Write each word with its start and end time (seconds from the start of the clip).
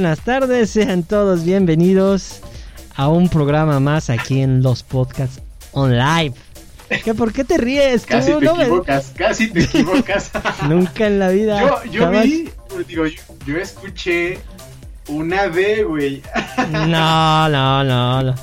buenas 0.00 0.20
tardes, 0.20 0.70
sean 0.70 1.02
todos 1.02 1.42
bienvenidos 1.44 2.38
a 2.94 3.08
un 3.08 3.28
programa 3.28 3.80
más 3.80 4.10
aquí 4.10 4.40
en 4.42 4.62
los 4.62 4.84
podcasts 4.84 5.42
on 5.72 5.98
live. 5.98 6.34
¿Qué, 7.02 7.14
¿Por 7.14 7.32
qué 7.32 7.42
te 7.42 7.58
ríes? 7.58 8.06
Casi 8.06 8.30
te 8.32 8.40
No 8.42 8.54
me- 8.54 8.62
equivocas, 8.62 9.12
casi 9.16 9.50
te 9.50 9.60
equivocas. 9.64 10.30
Nunca 10.68 11.08
en 11.08 11.18
la 11.18 11.30
vida. 11.30 11.60
yo 11.60 11.90
yo 11.90 12.02
jamás- 12.04 12.22
vi, 12.26 12.48
digo, 12.86 13.06
yo, 13.06 13.20
yo 13.44 13.56
escuché 13.56 14.38
una 15.08 15.48
D, 15.48 15.82
güey. 15.82 16.22
No, 16.70 17.48
no, 17.48 17.82
no, 17.82 18.22
no. 18.22 18.34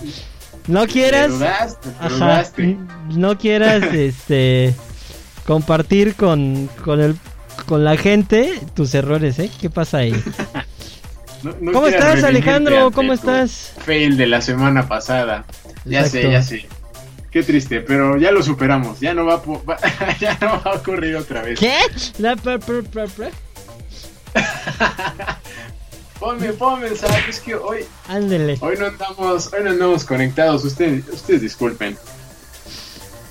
No 0.67 0.87
quieras. 0.87 1.27
Te 1.27 1.33
dudaste, 1.37 1.89
te 1.89 2.05
Ajá, 2.05 2.15
dudaste. 2.15 2.77
no 3.11 3.37
quieras 3.37 3.81
este 3.93 4.75
compartir 5.47 6.15
con, 6.15 6.67
con 6.83 6.99
el 6.99 7.15
con 7.65 7.85
la 7.85 7.95
gente 7.95 8.59
tus 8.75 8.93
errores, 8.93 9.39
¿eh? 9.39 9.49
¿Qué 9.61 9.69
pasa 9.69 9.99
ahí? 9.99 10.13
No- 11.43 11.55
no 11.61 11.71
¿Cómo 11.73 11.87
estás, 11.87 12.23
Alejandro? 12.23 12.91
¿Cómo 12.91 13.13
estás? 13.13 13.73
Fail 13.85 14.17
de 14.17 14.27
la 14.27 14.41
semana 14.41 14.87
pasada. 14.87 15.45
Ya 15.85 16.05
sé, 16.05 16.31
ya 16.31 16.41
sé. 16.41 16.67
Qué 17.31 17.43
triste, 17.43 17.81
pero 17.81 18.17
ya 18.17 18.31
lo 18.31 18.41
superamos. 18.41 18.99
Ya 18.99 19.13
no 19.13 19.25
va, 19.25 19.35
a 19.35 19.41
po- 19.41 19.63
va- 19.65 19.77
ya 20.19 20.37
no 20.41 20.61
va 20.65 20.71
a 20.71 20.75
ocurrir 20.75 21.15
otra 21.17 21.41
vez. 21.41 21.59
¿Qué? 21.59 21.75
La 22.17 22.35
Ponme, 26.19 26.53
ponme, 26.53 26.95
¿sabes? 26.95 27.27
Es 27.29 27.39
que 27.41 27.55
hoy, 27.55 27.79
Ándele. 28.07 28.57
hoy 28.61 28.75
no 28.79 28.85
andamos, 28.88 29.51
hoy 29.53 29.63
no 29.63 29.71
andamos 29.71 30.05
conectados. 30.05 30.63
Ustedes, 30.63 31.07
ustedes 31.09 31.41
disculpen. 31.41 31.97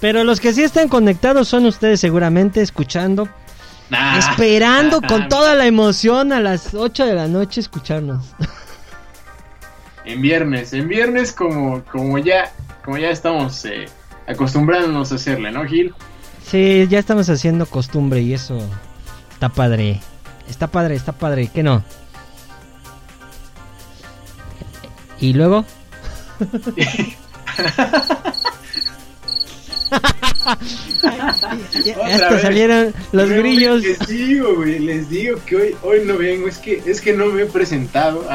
Pero 0.00 0.22
los 0.22 0.38
que 0.38 0.52
sí 0.52 0.62
están 0.62 0.88
conectados 0.88 1.48
son 1.48 1.64
ustedes 1.64 1.98
seguramente 1.98 2.60
escuchando, 2.60 3.26
Nah. 3.90 4.18
esperando 4.18 5.02
con 5.02 5.28
toda 5.28 5.54
la 5.54 5.66
emoción 5.66 6.32
a 6.32 6.40
las 6.40 6.74
8 6.74 7.04
de 7.04 7.14
la 7.14 7.28
noche 7.28 7.60
escucharnos. 7.60 8.34
En 10.06 10.20
viernes, 10.20 10.74
en 10.74 10.86
viernes 10.86 11.32
como, 11.32 11.82
como 11.84 12.18
ya, 12.18 12.52
como 12.84 12.98
ya 12.98 13.08
estamos 13.08 13.64
eh, 13.64 13.86
acostumbrándonos 14.26 15.10
a 15.12 15.14
hacerle, 15.14 15.50
¿no, 15.50 15.64
Gil? 15.64 15.94
Sí, 16.44 16.86
ya 16.90 16.98
estamos 16.98 17.30
haciendo 17.30 17.64
costumbre 17.64 18.20
y 18.20 18.34
eso 18.34 18.58
está 19.32 19.48
padre. 19.48 20.02
Está 20.46 20.66
padre, 20.66 20.94
está 20.94 21.12
padre, 21.12 21.48
¿qué 21.48 21.62
no? 21.62 21.82
Y 25.20 25.32
luego, 25.32 25.64
hasta 31.04 32.30
vez. 32.30 32.42
salieron 32.42 32.94
los 33.12 33.30
grillos. 33.30 33.82
Les 33.82 33.98
digo, 34.06 34.54
güey, 34.56 34.78
les 34.78 35.08
digo 35.08 35.38
que 35.46 35.56
hoy, 35.56 35.76
hoy 35.82 36.00
no 36.04 36.16
vengo, 36.16 36.48
es 36.48 36.58
que, 36.58 36.82
es 36.86 37.00
que 37.00 37.12
no 37.12 37.26
me 37.26 37.42
he 37.42 37.46
presentado, 37.46 38.26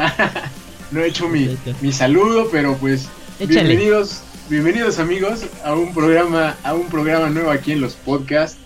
no 0.92 1.02
he 1.02 1.08
hecho 1.08 1.28
mi, 1.28 1.58
mi 1.82 1.92
saludo, 1.92 2.50
pero 2.52 2.76
pues 2.78 3.08
Échale. 3.40 3.64
bienvenidos, 3.68 4.22
bienvenidos 4.50 5.00
amigos 5.00 5.46
a 5.64 5.74
un 5.74 5.94
programa, 5.94 6.56
a 6.64 6.74
un 6.74 6.88
programa 6.88 7.30
nuevo 7.30 7.52
aquí 7.52 7.72
en 7.72 7.82
los 7.82 7.94
podcasts, 7.94 8.58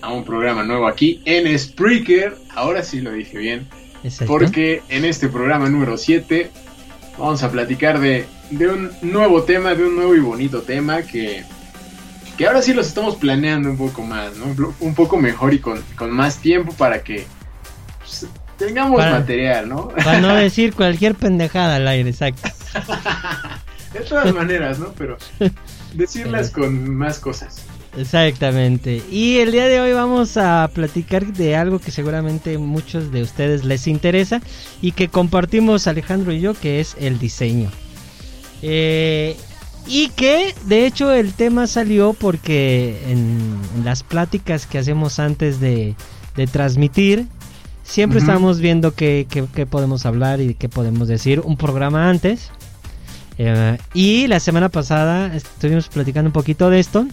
a 0.00 0.12
un 0.12 0.24
programa 0.24 0.64
nuevo 0.64 0.86
aquí 0.86 1.20
en 1.24 1.56
Spreaker, 1.58 2.36
ahora 2.54 2.82
sí 2.82 3.00
lo 3.00 3.12
dije 3.12 3.38
bien, 3.38 3.68
Exacto. 4.04 4.32
porque 4.32 4.82
en 4.88 5.04
este 5.04 5.28
programa 5.28 5.68
número 5.68 5.96
7 5.96 6.50
vamos 7.18 7.42
a 7.42 7.50
platicar 7.50 8.00
de, 8.00 8.26
de 8.50 8.68
un 8.68 8.90
nuevo 9.02 9.42
tema, 9.44 9.74
de 9.74 9.84
un 9.84 9.94
nuevo 9.96 10.14
y 10.16 10.20
bonito 10.20 10.62
tema 10.62 11.02
que, 11.02 11.44
que 12.36 12.46
ahora 12.46 12.62
sí 12.62 12.72
los 12.72 12.86
estamos 12.86 13.16
planeando 13.16 13.70
un 13.70 13.76
poco 13.76 14.02
más, 14.02 14.32
¿no? 14.36 14.74
Un 14.80 14.94
poco 14.94 15.16
mejor 15.16 15.52
y 15.54 15.58
con, 15.58 15.82
con 15.96 16.10
más 16.10 16.38
tiempo 16.38 16.72
para 16.72 17.02
que 17.02 17.26
pues, 17.98 18.26
tengamos 18.58 18.96
Para- 18.98 19.18
material, 19.20 19.68
¿no? 19.68 19.88
Para 19.88 20.20
no 20.20 20.34
decir 20.34 20.74
cualquier 20.74 21.14
pendejada 21.14 21.76
al 21.76 21.88
aire, 21.88 22.10
exacto. 22.10 22.48
De 23.92 24.00
todas 24.00 24.32
maneras, 24.34 24.78
¿no? 24.78 24.92
Pero 24.96 25.18
decirlas 25.94 26.50
con 26.50 26.94
más 26.94 27.18
cosas. 27.18 27.62
Exactamente. 27.94 29.02
Y 29.10 29.38
el 29.40 29.52
día 29.52 29.66
de 29.66 29.78
hoy 29.80 29.92
vamos 29.92 30.38
a 30.38 30.70
platicar 30.72 31.26
de 31.26 31.56
algo 31.56 31.78
que 31.78 31.90
seguramente 31.90 32.56
muchos 32.56 33.12
de 33.12 33.20
ustedes 33.22 33.64
les 33.64 33.86
interesa 33.86 34.40
y 34.80 34.92
que 34.92 35.08
compartimos 35.08 35.86
Alejandro 35.86 36.32
y 36.32 36.40
yo, 36.40 36.54
que 36.54 36.80
es 36.80 36.96
el 36.98 37.18
diseño. 37.18 37.70
Eh, 38.62 39.36
y 39.86 40.08
que 40.10 40.54
de 40.66 40.86
hecho 40.86 41.12
el 41.12 41.32
tema 41.34 41.66
salió 41.66 42.12
porque 42.12 43.02
en, 43.08 43.58
en 43.76 43.84
las 43.84 44.02
pláticas 44.02 44.66
que 44.66 44.78
hacemos 44.78 45.18
antes 45.18 45.60
de, 45.60 45.94
de 46.36 46.46
transmitir, 46.46 47.26
siempre 47.82 48.18
Ujú. 48.18 48.26
estamos 48.30 48.60
viendo 48.60 48.94
qué, 48.94 49.26
qué- 49.28 49.44
qué 49.54 49.66
podemos 49.66 50.06
hablar 50.06 50.40
y 50.40 50.54
qué 50.54 50.68
podemos 50.68 51.08
decir 51.08 51.40
un 51.40 51.56
programa 51.56 52.08
antes. 52.08 52.50
Eh, 53.38 53.78
y 53.94 54.26
la 54.28 54.40
semana 54.40 54.68
pasada 54.68 55.34
estuvimos 55.34 55.88
platicando 55.88 56.28
un 56.28 56.32
poquito 56.32 56.70
de 56.70 56.78
esto. 56.80 57.06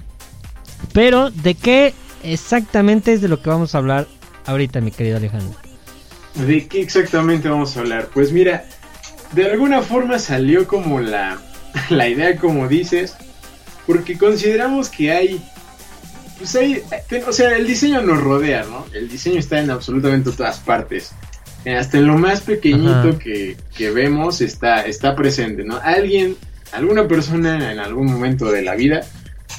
Pero, 0.94 1.32
¿de 1.32 1.56
qué 1.56 1.94
exactamente 2.24 3.14
es 3.14 3.22
de 3.22 3.28
lo 3.30 3.42
que 3.42 3.50
vamos 3.50 3.74
a 3.76 3.80
hablar 3.80 4.08
ahorita, 4.46 4.80
mi 4.82 4.92
querido 4.92 5.18
Alejandro? 5.18 5.58
¿De 6.36 6.68
qué 6.68 6.82
exactamente 6.82 7.50
vamos 7.50 7.76
a 7.76 7.80
hablar? 7.82 8.10
Pues 8.14 8.32
mira, 8.32 8.66
de 9.34 9.50
alguna 9.52 9.82
forma 9.82 10.20
salió 10.20 10.68
como 10.68 11.00
la, 11.00 11.38
la 11.90 12.08
idea, 12.08 12.36
como 12.38 12.68
dices, 12.68 13.16
porque 13.86 14.18
consideramos 14.18 14.90
que 14.90 15.12
hay, 15.12 15.42
pues 16.38 16.56
hay, 16.56 16.82
o 17.28 17.32
sea, 17.34 17.56
el 17.58 17.68
diseño 17.68 18.02
nos 18.02 18.22
rodea, 18.22 18.64
¿no? 18.64 18.86
El 18.94 19.10
diseño 19.10 19.40
está 19.40 19.60
en 19.60 19.72
absolutamente 19.72 20.32
todas 20.32 20.60
partes. 20.60 21.12
Eh, 21.66 21.76
Hasta 21.76 21.98
en 21.98 22.08
lo 22.08 22.18
más 22.18 22.40
pequeñito 22.42 23.18
que, 23.20 23.58
que 23.76 23.92
vemos 23.92 24.40
está, 24.42 24.82
está 24.86 25.16
presente, 25.16 25.64
¿no? 25.66 25.78
Alguien, 25.84 26.38
alguna 26.72 27.08
persona 27.08 27.72
en 27.72 27.80
algún 27.80 28.08
momento 28.08 28.50
de 28.52 28.62
la 28.62 28.76
vida 28.76 29.02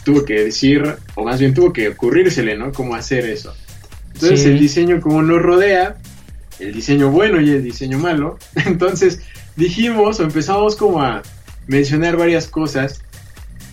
tuvo 0.05 0.25
que 0.25 0.45
decir, 0.45 0.83
o 1.15 1.25
más 1.25 1.39
bien 1.41 1.53
tuvo 1.53 1.73
que 1.75 1.89
ocurrírsele, 1.89 2.57
¿no? 2.57 2.73
Cómo 2.73 2.95
hacer 2.95 3.27
eso. 3.27 3.55
Entonces 4.15 4.41
Sí. 4.41 4.49
el 4.49 4.59
diseño 4.59 5.01
como 5.01 5.21
nos 5.23 5.43
rodea, 5.43 5.97
el 6.59 6.73
diseño 6.73 7.11
bueno 7.11 7.41
y 7.41 7.51
el 7.51 7.63
diseño 7.63 7.99
malo. 7.99 8.39
Entonces 8.67 9.21
dijimos 9.57 10.21
o 10.21 10.23
empezamos 10.23 10.77
como 10.77 11.03
a 11.03 11.21
mencionar 11.67 12.17
varias 12.17 12.49
cosas 12.49 13.03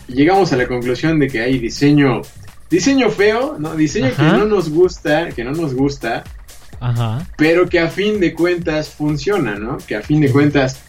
y 0.07 0.13
llegamos 0.13 0.53
a 0.53 0.57
la 0.57 0.67
conclusión 0.67 1.19
de 1.19 1.27
que 1.27 1.41
hay 1.41 1.59
diseño, 1.59 2.21
diseño 2.69 3.09
feo, 3.09 3.57
¿no? 3.59 3.75
Diseño 3.75 4.07
Ajá. 4.07 4.15
que 4.31 4.37
no 4.37 4.45
nos 4.45 4.69
gusta, 4.69 5.29
que 5.29 5.43
no 5.43 5.51
nos 5.51 5.73
gusta, 5.73 6.23
Ajá. 6.79 7.27
pero 7.37 7.67
que 7.67 7.79
a 7.79 7.89
fin 7.89 8.19
de 8.19 8.33
cuentas 8.33 8.89
funciona, 8.89 9.55
¿no? 9.55 9.77
Que 9.77 9.95
a 9.95 10.01
fin 10.01 10.21
de 10.21 10.31
cuentas 10.31 10.79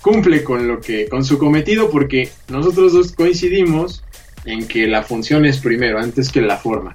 cumple 0.00 0.44
con 0.44 0.68
lo 0.68 0.80
que, 0.80 1.08
con 1.08 1.24
su 1.24 1.38
cometido, 1.38 1.90
porque 1.90 2.30
nosotros 2.48 2.92
dos 2.92 3.12
coincidimos 3.12 4.04
en 4.44 4.66
que 4.68 4.86
la 4.86 5.02
función 5.02 5.46
es 5.46 5.58
primero, 5.58 5.98
antes 5.98 6.30
que 6.30 6.42
la 6.42 6.56
forma. 6.58 6.94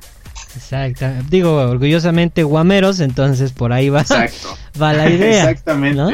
Exacto. 0.55 1.05
Digo, 1.29 1.55
orgullosamente 1.55 2.43
guameros, 2.43 2.99
entonces 2.99 3.51
por 3.51 3.73
ahí 3.73 3.89
va, 3.89 4.01
Exacto. 4.01 4.55
va 4.81 4.93
la 4.93 5.09
idea. 5.09 5.43
Exactamente. 5.49 5.97
¿no? 5.97 6.11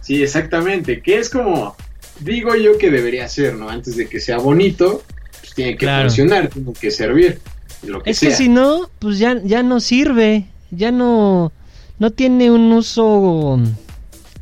Sí, 0.00 0.22
exactamente. 0.22 1.00
Que 1.00 1.18
es 1.18 1.30
como, 1.30 1.76
digo 2.22 2.54
yo 2.56 2.78
que 2.78 2.90
debería 2.90 3.28
ser, 3.28 3.54
¿no? 3.54 3.68
Antes 3.68 3.96
de 3.96 4.08
que 4.08 4.20
sea 4.20 4.38
bonito, 4.38 5.02
pues 5.40 5.54
tiene 5.54 5.72
que 5.72 5.78
Claro. 5.78 6.08
funcionar, 6.08 6.48
tiene 6.48 6.72
que 6.72 6.90
servir, 6.90 7.40
lo 7.86 8.02
que 8.02 8.10
Es 8.10 8.18
sea. 8.18 8.30
que 8.30 8.34
si 8.36 8.48
no, 8.48 8.90
pues 8.98 9.18
ya, 9.18 9.40
ya 9.44 9.62
no 9.62 9.80
sirve. 9.80 10.46
Ya 10.70 10.90
no, 10.90 11.52
no 11.98 12.10
tiene 12.12 12.50
un 12.50 12.72
uso 12.72 13.60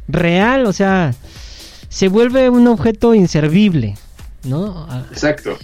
real, 0.06 0.64
o 0.66 0.72
sea, 0.72 1.12
se 1.88 2.06
vuelve 2.08 2.48
un 2.50 2.68
objeto 2.68 3.14
inservible, 3.14 3.96
¿no? 4.44 4.86
Ah, 4.88 5.04
Exacto. 5.10 5.58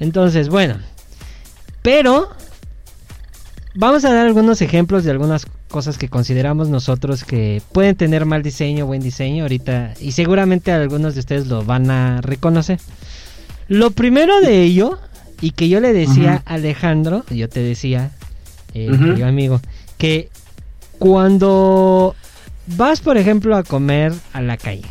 Entonces, 0.00 0.48
bueno. 0.48 0.78
Pero 1.82 2.30
vamos 3.74 4.04
a 4.04 4.12
dar 4.12 4.26
algunos 4.26 4.60
ejemplos 4.60 5.04
de 5.04 5.12
algunas 5.12 5.46
cosas 5.74 5.98
que 5.98 6.08
consideramos 6.08 6.68
nosotros 6.68 7.24
que 7.24 7.60
pueden 7.72 7.96
tener 7.96 8.26
mal 8.26 8.44
diseño, 8.44 8.86
buen 8.86 9.02
diseño 9.02 9.42
ahorita 9.42 9.94
y 10.00 10.12
seguramente 10.12 10.70
algunos 10.70 11.14
de 11.14 11.20
ustedes 11.20 11.48
lo 11.48 11.64
van 11.64 11.90
a 11.90 12.20
reconocer. 12.20 12.78
Lo 13.66 13.90
primero 13.90 14.40
de 14.40 14.62
ello 14.62 15.00
y 15.40 15.50
que 15.50 15.68
yo 15.68 15.80
le 15.80 15.92
decía 15.92 16.44
a 16.46 16.54
Alejandro, 16.54 17.24
yo 17.28 17.48
te 17.48 17.58
decía, 17.58 18.12
eh, 18.72 19.20
amigo, 19.26 19.60
que 19.98 20.28
cuando 21.00 22.14
vas 22.68 23.00
por 23.00 23.16
ejemplo 23.16 23.56
a 23.56 23.64
comer 23.64 24.12
a 24.32 24.42
la 24.42 24.56
calle, 24.56 24.86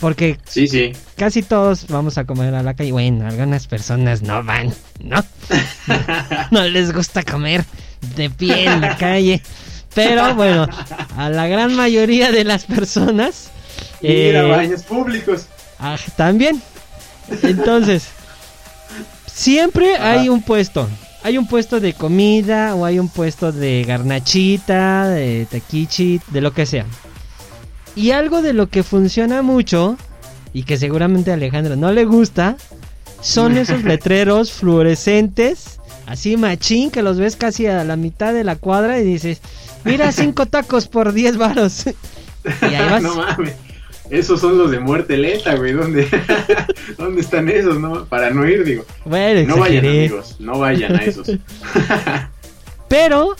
porque 0.00 0.36
sí, 0.44 0.68
sí. 0.68 0.92
casi 1.16 1.40
todos 1.40 1.86
vamos 1.88 2.18
a 2.18 2.26
comer 2.26 2.54
a 2.54 2.62
la 2.62 2.74
calle. 2.74 2.92
Bueno, 2.92 3.26
algunas 3.26 3.68
personas 3.68 4.20
no 4.20 4.44
van, 4.44 4.74
¿no? 5.02 5.24
no 6.50 6.62
les 6.64 6.92
gusta 6.92 7.22
comer 7.22 7.64
de 8.16 8.30
pie 8.30 8.64
en 8.64 8.80
la 8.80 8.96
calle. 8.96 9.42
Pero 9.94 10.34
bueno, 10.34 10.66
a 11.16 11.30
la 11.30 11.46
gran 11.48 11.74
mayoría 11.74 12.32
de 12.32 12.44
las 12.44 12.64
personas. 12.64 13.50
Ir 14.00 14.36
a 14.36 14.42
eh, 14.42 14.50
baños 14.50 14.82
públicos. 14.82 15.46
Ah, 15.78 15.96
también. 16.16 16.62
Entonces, 17.42 18.08
siempre 19.26 19.96
hay 19.96 20.28
un 20.28 20.42
puesto. 20.42 20.88
Hay 21.24 21.38
un 21.38 21.46
puesto 21.46 21.78
de 21.78 21.92
comida 21.92 22.74
o 22.74 22.84
hay 22.84 22.98
un 22.98 23.08
puesto 23.08 23.52
de 23.52 23.84
garnachita, 23.86 25.08
de 25.08 25.46
taquichi, 25.48 26.20
de 26.28 26.40
lo 26.40 26.52
que 26.52 26.66
sea. 26.66 26.84
Y 27.94 28.10
algo 28.10 28.42
de 28.42 28.54
lo 28.54 28.68
que 28.68 28.82
funciona 28.82 29.42
mucho 29.42 29.96
y 30.52 30.64
que 30.64 30.76
seguramente 30.76 31.30
a 31.30 31.34
Alejandro 31.34 31.76
no 31.76 31.92
le 31.92 32.04
gusta 32.04 32.56
son 33.20 33.56
esos 33.56 33.84
letreros 33.84 34.52
fluorescentes, 34.52 35.78
así 36.06 36.36
machín, 36.36 36.90
que 36.90 37.02
los 37.02 37.18
ves 37.18 37.36
casi 37.36 37.66
a 37.66 37.84
la 37.84 37.96
mitad 37.96 38.32
de 38.34 38.44
la 38.44 38.56
cuadra 38.56 38.98
y 38.98 39.04
dices, 39.04 39.40
mira, 39.84 40.12
cinco 40.12 40.46
tacos 40.46 40.88
por 40.88 41.12
10 41.12 41.36
varos. 41.36 41.86
y 42.62 42.74
ahí 42.74 42.90
vas. 42.90 43.02
No 43.02 43.14
mames. 43.16 43.54
Esos 44.10 44.40
son 44.40 44.58
los 44.58 44.70
de 44.70 44.78
muerte 44.78 45.16
lenta, 45.16 45.54
güey. 45.54 45.72
¿Dónde, 45.72 46.06
¿Dónde 46.98 47.22
están 47.22 47.48
esos? 47.48 47.80
No? 47.80 48.04
Para 48.04 48.28
no 48.28 48.46
ir, 48.46 48.62
digo. 48.62 48.84
Bueno, 49.06 49.48
no 49.48 49.60
vayan, 49.60 49.86
amigos. 49.86 50.36
No 50.38 50.58
vayan 50.58 50.96
a 50.96 51.04
esos. 51.04 51.30
Pero, 52.88 53.36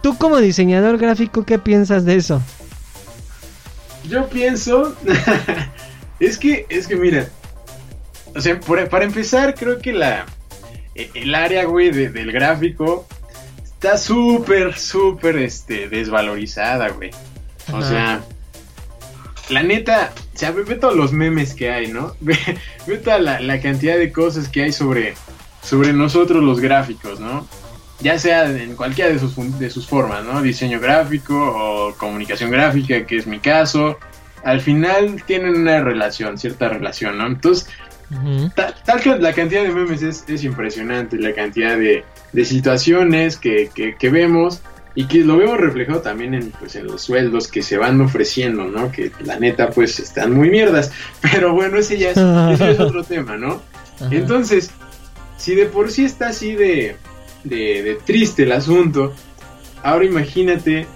tú 0.00 0.16
como 0.16 0.38
diseñador 0.38 0.96
gráfico, 0.96 1.44
¿qué 1.44 1.58
piensas 1.58 2.06
de 2.06 2.16
eso? 2.16 2.40
Yo 4.08 4.28
pienso, 4.28 4.96
es 6.20 6.38
que, 6.38 6.64
es 6.70 6.86
que 6.86 6.96
mira, 6.96 7.28
o 8.34 8.40
sea, 8.40 8.58
para 8.60 9.04
empezar, 9.04 9.54
creo 9.54 9.78
que 9.78 9.92
la, 9.92 10.26
el 10.94 11.34
área, 11.34 11.64
güey, 11.64 11.90
del 11.90 12.32
gráfico 12.32 13.06
está 13.84 13.98
súper, 13.98 14.78
súper, 14.78 15.36
este, 15.36 15.88
desvalorizada, 15.88 16.88
güey. 16.88 17.10
O 17.72 17.82
sea, 17.82 18.22
la 19.50 19.62
neta, 19.62 20.12
o 20.34 20.38
sea, 20.38 20.52
ve, 20.52 20.74
todos 20.76 20.96
los 20.96 21.12
memes 21.12 21.54
que 21.54 21.70
hay, 21.70 21.88
¿no? 21.88 22.14
Ve, 22.20 22.36
toda 23.02 23.18
la, 23.18 23.60
cantidad 23.60 23.96
de 23.96 24.10
cosas 24.10 24.48
que 24.48 24.62
hay 24.62 24.72
sobre, 24.72 25.14
sobre 25.62 25.92
nosotros 25.92 26.42
los 26.42 26.60
gráficos, 26.60 27.20
¿no? 27.20 27.46
Ya 28.00 28.18
sea 28.18 28.50
en 28.50 28.74
cualquiera 28.74 29.10
de 29.10 29.18
sus, 29.18 29.58
de 29.58 29.70
sus 29.70 29.86
formas, 29.86 30.24
¿no? 30.24 30.42
Diseño 30.42 30.80
gráfico 30.80 31.34
o 31.34 31.94
comunicación 31.94 32.50
gráfica, 32.50 33.06
que 33.06 33.16
es 33.16 33.26
mi 33.26 33.38
caso. 33.38 33.98
Al 34.42 34.60
final 34.60 35.22
tienen 35.26 35.56
una 35.56 35.80
relación, 35.80 36.38
cierta 36.38 36.68
relación, 36.68 37.18
¿no? 37.18 37.26
Entonces, 37.26 37.68
tal, 38.54 39.00
que 39.00 39.16
la 39.18 39.32
cantidad 39.32 39.62
de 39.62 39.70
memes 39.70 40.02
es, 40.02 40.24
es 40.28 40.44
impresionante, 40.44 41.18
la 41.18 41.32
cantidad 41.32 41.76
de, 41.76 42.04
de 42.32 42.44
situaciones 42.44 43.36
que, 43.36 43.70
que, 43.74 44.10
vemos 44.10 44.60
y 44.94 45.06
que 45.06 45.18
lo 45.18 45.36
vemos 45.36 45.58
reflejado 45.58 46.00
también 46.00 46.34
en, 46.34 46.50
pues, 46.50 46.76
en 46.76 46.86
los 46.86 47.02
sueldos 47.02 47.48
que 47.48 47.62
se 47.62 47.76
van 47.78 48.00
ofreciendo, 48.00 48.64
¿no? 48.64 48.92
Que 48.92 49.10
la 49.24 49.38
neta, 49.38 49.70
pues, 49.70 49.98
están 49.98 50.32
muy 50.32 50.50
mierdas. 50.50 50.92
Pero 51.20 51.52
bueno, 51.54 51.78
ese 51.78 51.98
ya 51.98 52.10
es, 52.10 52.18
ese 52.18 52.70
es 52.72 52.80
otro 52.80 53.04
tema, 53.04 53.36
¿no? 53.36 53.62
Entonces, 54.10 54.70
si 55.36 55.54
de 55.54 55.66
por 55.66 55.90
sí 55.90 56.04
está 56.04 56.28
así 56.28 56.54
de, 56.54 56.96
de, 57.44 57.98
triste 58.04 58.42
el 58.42 58.52
asunto. 58.52 59.12
Ahora 59.82 60.04
imagínate, 60.04 60.86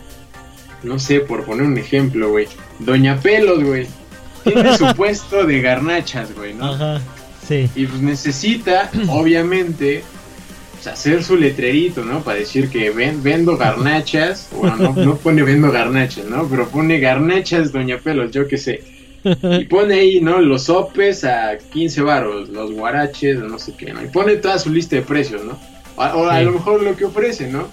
no 0.82 0.98
sé, 0.98 1.20
por 1.20 1.44
poner 1.44 1.66
un 1.66 1.78
ejemplo, 1.78 2.30
güey. 2.30 2.48
Doña 2.78 3.20
Pelos, 3.20 3.62
güey. 3.62 3.86
Tiene 4.44 4.76
su 4.76 4.94
puesto 4.94 5.46
de 5.46 5.60
garnachas, 5.60 6.34
güey, 6.34 6.54
¿no? 6.54 6.72
Ajá, 6.72 7.00
sí. 7.46 7.68
Y 7.74 7.86
pues 7.86 8.00
necesita, 8.00 8.90
obviamente, 9.08 10.02
pues, 10.72 10.86
hacer 10.86 11.24
su 11.24 11.36
letrerito, 11.36 12.04
¿no? 12.04 12.20
Para 12.20 12.38
decir 12.38 12.68
que 12.68 12.90
ven, 12.90 13.22
vendo 13.22 13.56
garnachas. 13.56 14.48
Bueno, 14.52 14.76
no, 14.76 14.92
no 14.92 15.16
pone 15.16 15.42
vendo 15.42 15.70
garnachas, 15.70 16.24
¿no? 16.26 16.48
Pero 16.48 16.68
pone 16.68 17.00
garnachas, 17.00 17.72
Doña 17.72 17.98
Pelos, 17.98 18.30
yo 18.30 18.46
qué 18.46 18.58
sé. 18.58 18.82
Y 19.24 19.64
pone 19.68 19.94
ahí, 19.94 20.20
¿no? 20.20 20.40
Los 20.40 20.64
sopes 20.64 21.24
a 21.24 21.58
15 21.58 22.02
baros, 22.02 22.48
los 22.48 22.72
guaraches, 22.72 23.38
no 23.38 23.58
sé 23.58 23.74
qué, 23.76 23.92
¿no? 23.92 24.02
Y 24.02 24.08
pone 24.08 24.36
toda 24.36 24.58
su 24.58 24.70
lista 24.70 24.96
de 24.96 25.02
precios, 25.02 25.44
¿no? 25.44 25.58
O 25.96 26.28
a 26.28 26.40
lo 26.42 26.52
mejor 26.52 26.82
lo 26.82 26.96
que 26.96 27.04
ofrece, 27.04 27.48
¿no? 27.48 27.68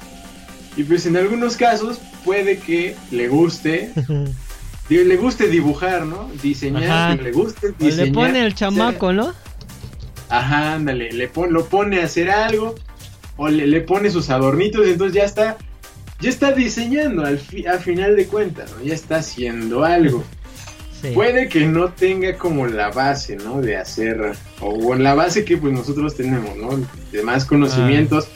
Y 0.76 0.84
pues 0.84 1.06
en 1.06 1.16
algunos 1.16 1.56
casos 1.56 2.00
puede 2.24 2.58
que 2.58 2.96
le 3.12 3.28
guste, 3.28 3.92
le 4.90 5.18
guste 5.18 5.48
dibujar, 5.48 6.06
¿no? 6.06 6.30
Diseñar, 6.42 7.22
le 7.22 7.32
guste 7.32 7.74
diseñar. 7.78 8.08
le 8.08 8.14
pone 8.14 8.46
el 8.46 8.54
chamaco, 8.54 9.14
¿no? 9.14 9.34
Ajá, 10.30 10.74
ándale, 10.74 11.12
le 11.12 11.28
pone, 11.28 11.52
lo 11.52 11.66
pone 11.66 12.02
a 12.02 12.06
hacer 12.06 12.30
algo, 12.30 12.76
o 13.38 13.48
le, 13.48 13.82
pone 13.82 14.10
sus 14.10 14.30
adornitos, 14.30 14.86
y 14.88 14.92
entonces 14.92 15.16
ya 15.16 15.24
está, 15.24 15.58
ya 16.20 16.30
está 16.30 16.52
diseñando 16.52 17.26
al, 17.26 17.40
al 17.68 17.80
final 17.80 18.16
de 18.16 18.26
cuentas, 18.28 18.72
¿no? 18.72 18.84
Ya 18.84 18.94
está 18.94 19.18
haciendo 19.18 19.84
algo. 19.84 20.24
Puede 21.14 21.50
que 21.50 21.66
no 21.66 21.90
tenga 21.90 22.36
como 22.38 22.66
la 22.66 22.90
base, 22.90 23.36
¿no? 23.36 23.62
De 23.62 23.78
hacer, 23.78 24.34
o 24.60 24.96
la 24.96 25.14
base 25.14 25.46
que 25.46 25.58
pues 25.58 25.74
nosotros 25.74 26.16
tenemos, 26.16 26.56
¿no? 26.58 26.80
De 27.12 27.22
más 27.22 27.46
conocimientos. 27.46 28.28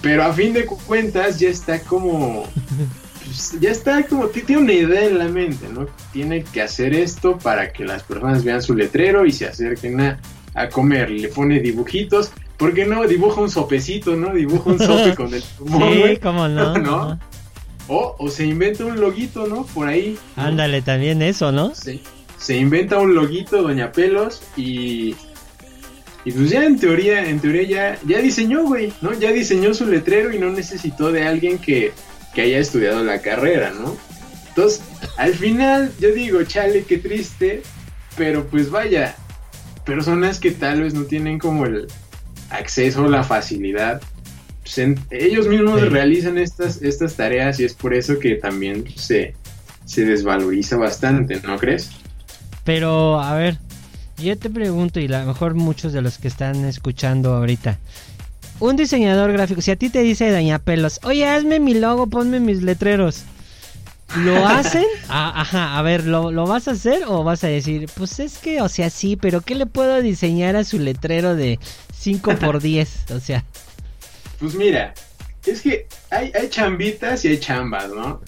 Pero 0.00 0.24
a 0.24 0.32
fin 0.32 0.52
de 0.52 0.64
cuentas 0.64 1.38
ya 1.38 1.48
está 1.48 1.80
como, 1.80 2.44
pues, 3.26 3.56
ya 3.60 3.70
está 3.70 4.06
como, 4.06 4.28
tiene 4.28 4.58
una 4.58 4.72
idea 4.72 5.04
en 5.04 5.18
la 5.18 5.28
mente, 5.28 5.68
¿no? 5.68 5.86
Tiene 6.12 6.44
que 6.44 6.62
hacer 6.62 6.94
esto 6.94 7.36
para 7.38 7.72
que 7.72 7.84
las 7.84 8.04
personas 8.04 8.44
vean 8.44 8.62
su 8.62 8.74
letrero 8.74 9.26
y 9.26 9.32
se 9.32 9.46
acerquen 9.46 10.00
a, 10.00 10.20
a 10.54 10.68
comer. 10.68 11.10
Le 11.10 11.28
pone 11.28 11.58
dibujitos. 11.60 12.30
¿Por 12.56 12.72
qué 12.72 12.86
no 12.86 13.06
dibuja 13.06 13.40
un 13.40 13.50
sopecito, 13.50 14.16
no? 14.16 14.32
Dibuja 14.32 14.70
un 14.70 14.78
sope 14.78 15.14
con 15.14 15.34
el 15.34 15.42
Sí, 16.12 16.18
cómo 16.22 16.48
no. 16.48 16.78
¿No? 16.78 17.18
O, 17.88 18.14
o 18.18 18.28
se 18.28 18.46
inventa 18.46 18.84
un 18.84 19.00
loguito, 19.00 19.46
¿no? 19.46 19.64
Por 19.66 19.88
ahí. 19.88 20.16
Ándale, 20.36 20.82
también 20.82 21.20
eso, 21.20 21.50
¿no? 21.52 21.74
Sí. 21.74 22.02
Se 22.38 22.56
inventa 22.56 22.98
un 22.98 23.14
loguito, 23.14 23.62
Doña 23.62 23.92
Pelos, 23.92 24.42
y. 24.56 25.16
Y 26.24 26.32
pues 26.32 26.50
ya 26.50 26.64
en 26.64 26.78
teoría, 26.78 27.28
en 27.28 27.38
teoría 27.38 27.62
ya, 27.62 27.98
ya 28.04 28.18
diseñó, 28.20 28.64
güey, 28.64 28.92
¿no? 29.00 29.12
Ya 29.12 29.30
diseñó 29.30 29.72
su 29.74 29.86
letrero 29.86 30.32
y 30.32 30.38
no 30.40 30.50
necesitó 30.50 31.12
de 31.12 31.24
alguien 31.24 31.58
que, 31.58 31.92
que 32.36 32.42
haya 32.42 32.58
estudiado 32.58 33.02
la 33.02 33.22
carrera, 33.22 33.72
¿no? 33.72 33.96
Entonces, 34.48 34.82
al 35.16 35.34
final, 35.34 35.90
yo 35.98 36.12
digo, 36.12 36.42
chale, 36.44 36.84
qué 36.84 36.98
triste, 36.98 37.62
pero 38.14 38.46
pues 38.46 38.70
vaya, 38.70 39.16
personas 39.86 40.38
que 40.38 40.50
tal 40.50 40.82
vez 40.82 40.92
no 40.92 41.04
tienen 41.04 41.38
como 41.38 41.64
el 41.64 41.86
acceso, 42.50 43.08
la 43.08 43.24
facilidad 43.24 44.02
pues, 44.66 44.96
ellos 45.10 45.46
mismos 45.46 45.80
realizan 45.90 46.36
estas, 46.38 46.82
estas 46.82 47.14
tareas 47.14 47.58
y 47.60 47.64
es 47.64 47.72
por 47.72 47.94
eso 47.94 48.18
que 48.18 48.34
también 48.34 48.84
se, 48.96 49.34
se 49.84 50.04
desvaloriza 50.04 50.76
bastante, 50.76 51.40
¿no 51.40 51.56
crees? 51.56 51.90
Pero, 52.64 53.20
a 53.20 53.34
ver, 53.34 53.58
yo 54.18 54.36
te 54.36 54.50
pregunto, 54.50 55.00
y 55.00 55.06
a 55.06 55.20
lo 55.20 55.26
mejor 55.26 55.54
muchos 55.54 55.92
de 55.92 56.02
los 56.02 56.18
que 56.18 56.28
están 56.28 56.64
escuchando 56.64 57.34
ahorita, 57.34 57.78
un 58.60 58.76
diseñador 58.76 59.32
gráfico, 59.32 59.60
si 59.60 59.70
a 59.70 59.76
ti 59.76 59.90
te 59.90 60.00
dice 60.00 60.30
Daña 60.30 60.58
Pelos, 60.58 61.00
oye, 61.04 61.26
hazme 61.26 61.60
mi 61.60 61.74
logo, 61.74 62.06
ponme 62.06 62.40
mis 62.40 62.62
letreros, 62.62 63.24
¿lo 64.16 64.46
hacen? 64.46 64.84
Ah, 65.08 65.40
ajá, 65.40 65.78
a 65.78 65.82
ver, 65.82 66.04
¿lo, 66.04 66.30
¿lo 66.32 66.46
vas 66.46 66.68
a 66.68 66.72
hacer 66.72 67.02
o 67.06 67.24
vas 67.24 67.44
a 67.44 67.48
decir, 67.48 67.88
pues 67.96 68.18
es 68.20 68.38
que, 68.38 68.62
o 68.62 68.68
sea, 68.68 68.90
sí, 68.90 69.16
pero 69.16 69.40
¿qué 69.40 69.54
le 69.54 69.66
puedo 69.66 70.00
diseñar 70.00 70.56
a 70.56 70.64
su 70.64 70.78
letrero 70.78 71.34
de 71.34 71.58
5 71.96 72.36
por 72.40 72.60
10? 72.60 73.10
O 73.12 73.20
sea... 73.20 73.44
Pues 74.38 74.54
mira, 74.54 74.92
es 75.46 75.62
que 75.62 75.86
hay, 76.10 76.30
hay 76.38 76.48
chambitas 76.48 77.24
y 77.24 77.28
hay 77.28 77.38
chambas, 77.38 77.88
¿no? 77.88 78.20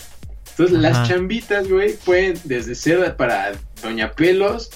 Entonces 0.50 0.78
las 0.78 1.06
chambitas, 1.06 1.68
güey, 1.68 1.94
pueden 1.98 2.36
desde 2.42 2.74
ser 2.74 3.14
para 3.14 3.52
Doña 3.80 4.10
Pelos 4.10 4.70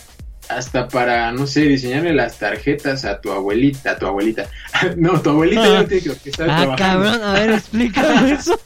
hasta 0.56 0.88
para, 0.88 1.30
no 1.32 1.47
sé, 1.47 1.62
diseñarle 1.62 2.14
las 2.14 2.38
tarjetas 2.38 3.04
a 3.04 3.21
tu 3.21 3.32
abuelita, 3.32 3.92
a 3.92 3.99
tu 3.99 4.06
abuelita. 4.06 4.49
no, 4.97 5.21
tu 5.21 5.30
abuelita 5.30 5.66
ya 5.66 5.82
no 5.82 5.87
tiene 5.87 6.16
que 6.16 6.30
estar 6.30 6.50
ah, 6.50 6.75
cabrón, 6.76 7.23
a 7.23 7.32
ver, 7.35 7.50
explícame 7.50 8.32
eso. 8.32 8.59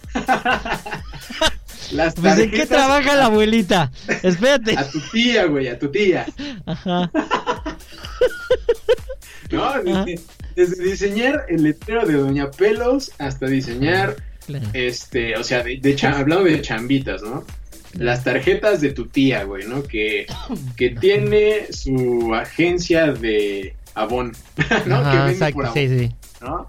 las 1.92 2.14
tarjetas, 2.14 2.20
pues, 2.20 2.38
¿En 2.38 2.50
qué 2.50 2.66
trabaja 2.66 3.16
la 3.16 3.26
abuelita? 3.26 3.90
Espérate. 4.22 4.76
A 4.76 4.88
tu 4.88 5.00
tía, 5.12 5.46
güey, 5.46 5.68
a 5.68 5.78
tu 5.78 5.90
tía. 5.90 6.26
Ajá. 6.66 7.10
no, 9.50 9.82
desde, 9.82 10.20
desde, 10.54 10.84
diseñar 10.84 11.46
el 11.48 11.62
letrero 11.62 12.06
de 12.06 12.14
Doña 12.14 12.50
Pelos 12.50 13.12
hasta 13.18 13.46
diseñar 13.46 14.16
este, 14.72 15.36
o 15.36 15.44
sea, 15.44 15.62
de, 15.62 15.78
de 15.78 16.06
hablando 16.06 16.44
de 16.44 16.62
chambitas, 16.62 17.22
¿no? 17.22 17.44
Las 17.98 18.24
tarjetas 18.24 18.80
de 18.80 18.92
tu 18.92 19.06
tía, 19.06 19.44
güey, 19.44 19.66
¿no? 19.66 19.82
Que, 19.82 20.26
que 20.76 20.90
tiene 21.00 21.72
su 21.72 22.34
agencia 22.34 23.12
de 23.12 23.74
Avon, 23.94 24.32
¿no? 24.86 25.10
que 25.10 25.18
vende 25.18 25.52
por 25.52 25.72
sí, 25.72 25.88
sí. 25.88 26.12
¿no? 26.40 26.68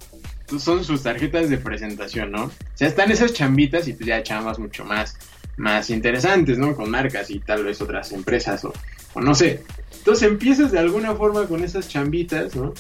Son 0.60 0.84
sus 0.84 1.04
tarjetas 1.04 1.50
de 1.50 1.58
presentación, 1.58 2.32
¿no? 2.32 2.46
O 2.46 2.52
sea, 2.74 2.88
están 2.88 3.12
esas 3.12 3.34
chambitas 3.34 3.88
y 3.88 3.94
pues 3.94 4.08
ya 4.08 4.24
chambas 4.24 4.60
mucho 4.60 4.86
más, 4.86 5.18
más 5.58 5.90
interesantes, 5.90 6.58
¿no? 6.58 6.76
Con 6.76 6.90
marcas 6.90 7.30
y 7.30 7.40
tal 7.40 7.66
vez 7.66 7.82
otras 7.82 8.14
empresas 8.14 8.64
o, 8.64 8.74
o 9.14 9.22
no 9.22 9.36
sé. 9.36 9.64
Entonces 9.98 10.28
empiezas 10.28 10.72
de 10.72 10.80
alguna 10.80 11.16
forma 11.16 11.46
con 11.48 11.64
esas 11.66 11.90
chambitas, 11.90 12.56
¿no? 12.56 12.74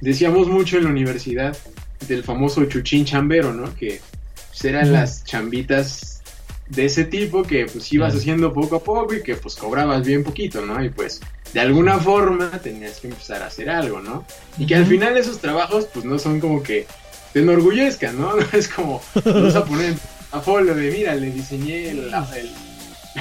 Decíamos 0.00 0.48
mucho 0.48 0.78
en 0.78 0.84
la 0.84 0.90
universidad 0.90 1.56
del 2.06 2.22
famoso 2.22 2.64
chuchín 2.64 3.04
chambero, 3.04 3.52
¿no? 3.52 3.74
Que 3.74 4.00
pues, 4.48 4.64
eran 4.64 4.92
las 4.92 5.24
chambitas 5.24 6.17
de 6.68 6.84
ese 6.84 7.04
tipo 7.04 7.42
que 7.42 7.66
pues 7.66 7.90
ibas 7.92 8.14
haciendo 8.14 8.52
poco 8.52 8.76
a 8.76 8.84
poco 8.84 9.14
y 9.14 9.22
que 9.22 9.36
pues 9.36 9.56
cobrabas 9.56 10.06
bien 10.06 10.22
poquito, 10.22 10.60
¿no? 10.64 10.82
Y 10.82 10.90
pues 10.90 11.20
de 11.52 11.60
alguna 11.60 11.98
forma 11.98 12.50
tenías 12.62 13.00
que 13.00 13.08
empezar 13.08 13.42
a 13.42 13.46
hacer 13.46 13.70
algo, 13.70 14.00
¿no? 14.00 14.24
Y 14.58 14.66
que 14.66 14.74
al 14.74 14.86
final 14.86 15.16
esos 15.16 15.38
trabajos 15.38 15.86
pues 15.92 16.04
no 16.04 16.18
son 16.18 16.40
como 16.40 16.62
que 16.62 16.86
te 17.32 17.40
enorgullezcan, 17.40 18.18
¿no? 18.20 18.32
Es 18.52 18.68
como, 18.68 19.00
vas 19.14 19.56
a 19.56 19.64
poner 19.64 19.94
a 20.30 20.40
folio 20.40 20.74
de, 20.74 20.90
mira, 20.90 21.14
le 21.14 21.30
diseñé 21.30 21.90
el, 21.90 22.12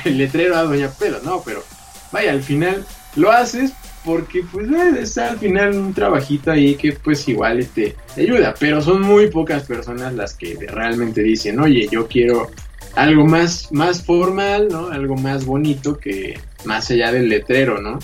el, 0.03 0.17
letrero 0.17 0.57
a 0.57 0.63
Doña 0.63 0.89
Pedro, 0.89 1.19
¿no? 1.23 1.41
Pero 1.43 1.63
vaya, 2.11 2.31
al 2.31 2.43
final 2.43 2.85
lo 3.15 3.31
haces 3.31 3.71
porque 4.03 4.41
pues 4.51 4.69
es 4.69 5.17
al 5.17 5.37
final 5.37 5.75
un 5.75 5.93
trabajito 5.93 6.51
ahí 6.51 6.75
que 6.75 6.93
pues 6.93 7.27
igual 7.27 7.65
te, 7.67 7.95
te 8.15 8.21
ayuda, 8.21 8.53
pero 8.57 8.81
son 8.81 9.01
muy 9.01 9.29
pocas 9.29 9.63
personas 9.63 10.13
las 10.13 10.33
que 10.33 10.57
realmente 10.69 11.21
dicen, 11.21 11.59
oye, 11.59 11.87
yo 11.91 12.07
quiero 12.07 12.49
algo 12.97 13.25
más, 13.25 13.71
más 13.71 14.03
formal, 14.03 14.67
¿no? 14.69 14.87
Algo 14.87 15.15
más 15.15 15.45
bonito 15.45 15.97
que 15.97 16.39
más 16.65 16.89
allá 16.89 17.11
del 17.11 17.29
letrero, 17.29 17.79
¿no? 17.79 17.99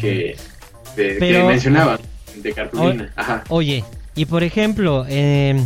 Que, 0.00 0.36
de, 0.96 1.44
mencionaba, 1.46 2.00
de 2.36 2.52
cartulina. 2.52 3.12
Ajá. 3.16 3.44
Oye, 3.48 3.84
y 4.14 4.24
por 4.24 4.42
ejemplo, 4.42 5.04
eh, 5.08 5.60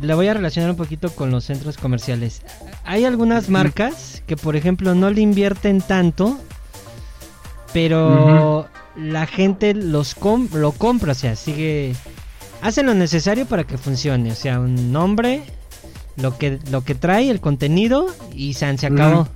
la 0.00 0.14
voy 0.14 0.28
a 0.28 0.34
relacionar 0.34 0.70
un 0.70 0.76
poquito 0.76 1.10
con 1.10 1.30
los 1.30 1.44
centros 1.44 1.76
comerciales. 1.76 2.42
Hay 2.84 3.04
algunas 3.04 3.50
marcas 3.50 4.22
que, 4.26 4.36
por 4.36 4.56
ejemplo, 4.56 4.94
no 4.94 5.10
le 5.10 5.20
invierten 5.20 5.82
tanto, 5.82 6.38
pero 7.74 8.66
la 8.96 9.26
gente 9.26 9.74
los 9.74 10.16
lo 10.52 10.72
compra, 10.72 11.12
o 11.12 11.14
sea, 11.14 11.36
sigue... 11.36 11.94
Hacen 12.62 12.84
lo 12.86 12.94
necesario 12.94 13.46
para 13.46 13.64
que 13.64 13.78
funcione, 13.78 14.32
o 14.32 14.34
sea, 14.34 14.60
un 14.60 14.92
nombre, 14.92 15.44
lo 16.20 16.36
que, 16.36 16.58
lo 16.70 16.82
que 16.84 16.94
trae, 16.94 17.30
el 17.30 17.40
contenido 17.40 18.06
y 18.34 18.54
se, 18.54 18.76
se 18.78 18.86
acabó. 18.86 19.28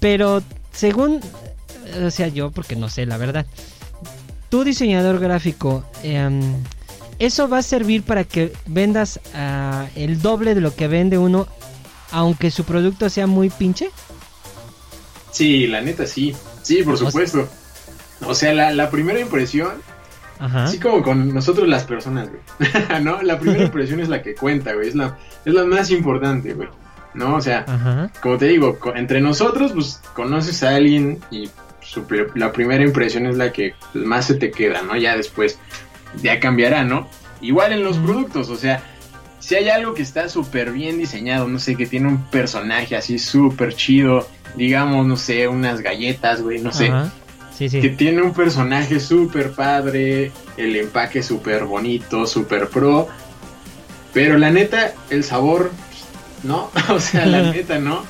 Pero 0.00 0.42
según, 0.72 1.20
o 2.04 2.10
sea, 2.10 2.28
yo 2.28 2.50
porque 2.50 2.76
no 2.76 2.88
sé, 2.88 3.06
la 3.06 3.16
verdad. 3.16 3.46
Tu 4.48 4.62
diseñador 4.64 5.18
gráfico, 5.18 5.84
em, 6.02 6.40
¿eso 7.18 7.48
va 7.48 7.58
a 7.58 7.62
servir 7.62 8.02
para 8.02 8.24
que 8.24 8.52
vendas 8.66 9.20
ah, 9.34 9.86
el 9.96 10.20
doble 10.22 10.54
de 10.54 10.60
lo 10.60 10.74
que 10.74 10.86
vende 10.86 11.18
uno, 11.18 11.48
aunque 12.12 12.50
su 12.50 12.64
producto 12.64 13.08
sea 13.10 13.26
muy 13.26 13.50
pinche? 13.50 13.90
Sí, 15.32 15.66
la 15.66 15.80
neta 15.80 16.06
sí. 16.06 16.34
Sí, 16.62 16.82
por 16.82 16.96
supuesto. 16.96 17.48
O 18.26 18.34
sea, 18.34 18.54
la, 18.54 18.70
la 18.72 18.90
primera 18.90 19.20
impresión 19.20 19.82
Así 20.38 20.78
como 20.78 21.02
con 21.02 21.32
nosotros 21.32 21.68
las 21.68 21.84
personas, 21.84 22.28
güey. 22.28 23.02
¿No? 23.02 23.22
La 23.22 23.38
primera 23.38 23.64
impresión 23.66 24.00
es 24.00 24.08
la 24.08 24.22
que 24.22 24.34
cuenta, 24.34 24.74
güey. 24.74 24.88
Es 24.88 24.94
la, 24.94 25.16
es 25.44 25.52
la 25.52 25.64
más 25.64 25.90
importante, 25.90 26.54
güey. 26.54 26.68
¿No? 27.14 27.36
O 27.36 27.40
sea, 27.40 28.10
como 28.20 28.36
te 28.36 28.46
digo, 28.46 28.78
entre 28.94 29.22
nosotros, 29.22 29.72
pues 29.72 30.02
conoces 30.12 30.62
a 30.62 30.76
alguien 30.76 31.18
y 31.30 31.48
la 32.34 32.52
primera 32.52 32.84
impresión 32.84 33.26
es 33.26 33.36
la 33.38 33.52
que 33.52 33.74
más 33.94 34.26
se 34.26 34.34
te 34.34 34.50
queda, 34.50 34.82
¿no? 34.82 34.96
Ya 34.96 35.16
después, 35.16 35.58
ya 36.20 36.38
cambiará, 36.40 36.84
¿no? 36.84 37.08
Igual 37.40 37.72
en 37.72 37.84
los 37.84 37.96
productos, 37.96 38.50
o 38.50 38.56
sea, 38.56 38.82
si 39.38 39.54
hay 39.54 39.70
algo 39.70 39.94
que 39.94 40.02
está 40.02 40.28
súper 40.28 40.72
bien 40.72 40.98
diseñado, 40.98 41.48
no 41.48 41.58
sé, 41.58 41.74
que 41.76 41.86
tiene 41.86 42.08
un 42.08 42.24
personaje 42.24 42.96
así 42.96 43.18
súper 43.18 43.74
chido, 43.74 44.28
digamos, 44.54 45.06
no 45.06 45.16
sé, 45.16 45.48
unas 45.48 45.80
galletas, 45.80 46.42
güey, 46.42 46.60
no 46.60 46.70
sé 46.70 46.92
que 47.58 47.88
tiene 47.90 48.22
un 48.22 48.32
personaje 48.32 49.00
súper 49.00 49.52
padre, 49.52 50.32
el 50.56 50.76
empaque 50.76 51.22
súper 51.22 51.64
bonito, 51.64 52.26
súper 52.26 52.68
pro. 52.68 53.08
Pero 54.12 54.38
la 54.38 54.50
neta, 54.50 54.94
el 55.10 55.24
sabor, 55.24 55.70
¿no? 56.42 56.70
o 56.90 57.00
sea, 57.00 57.26
la 57.26 57.52
neta, 57.52 57.78
¿no? 57.78 58.04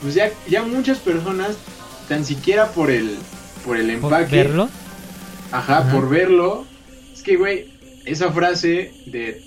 Pues 0.00 0.14
ya, 0.14 0.30
ya 0.48 0.62
muchas 0.62 0.98
personas, 0.98 1.56
tan 2.08 2.24
siquiera 2.24 2.68
por 2.68 2.90
el, 2.90 3.16
por 3.64 3.76
el 3.76 3.90
empaque. 3.90 4.24
¿Por 4.24 4.30
verlo? 4.30 4.68
Ajá, 5.52 5.90
por 5.90 6.08
verlo. 6.08 6.66
Es 7.12 7.22
que, 7.22 7.36
güey, 7.36 7.70
esa 8.04 8.32
frase 8.32 8.92
de 9.06 9.44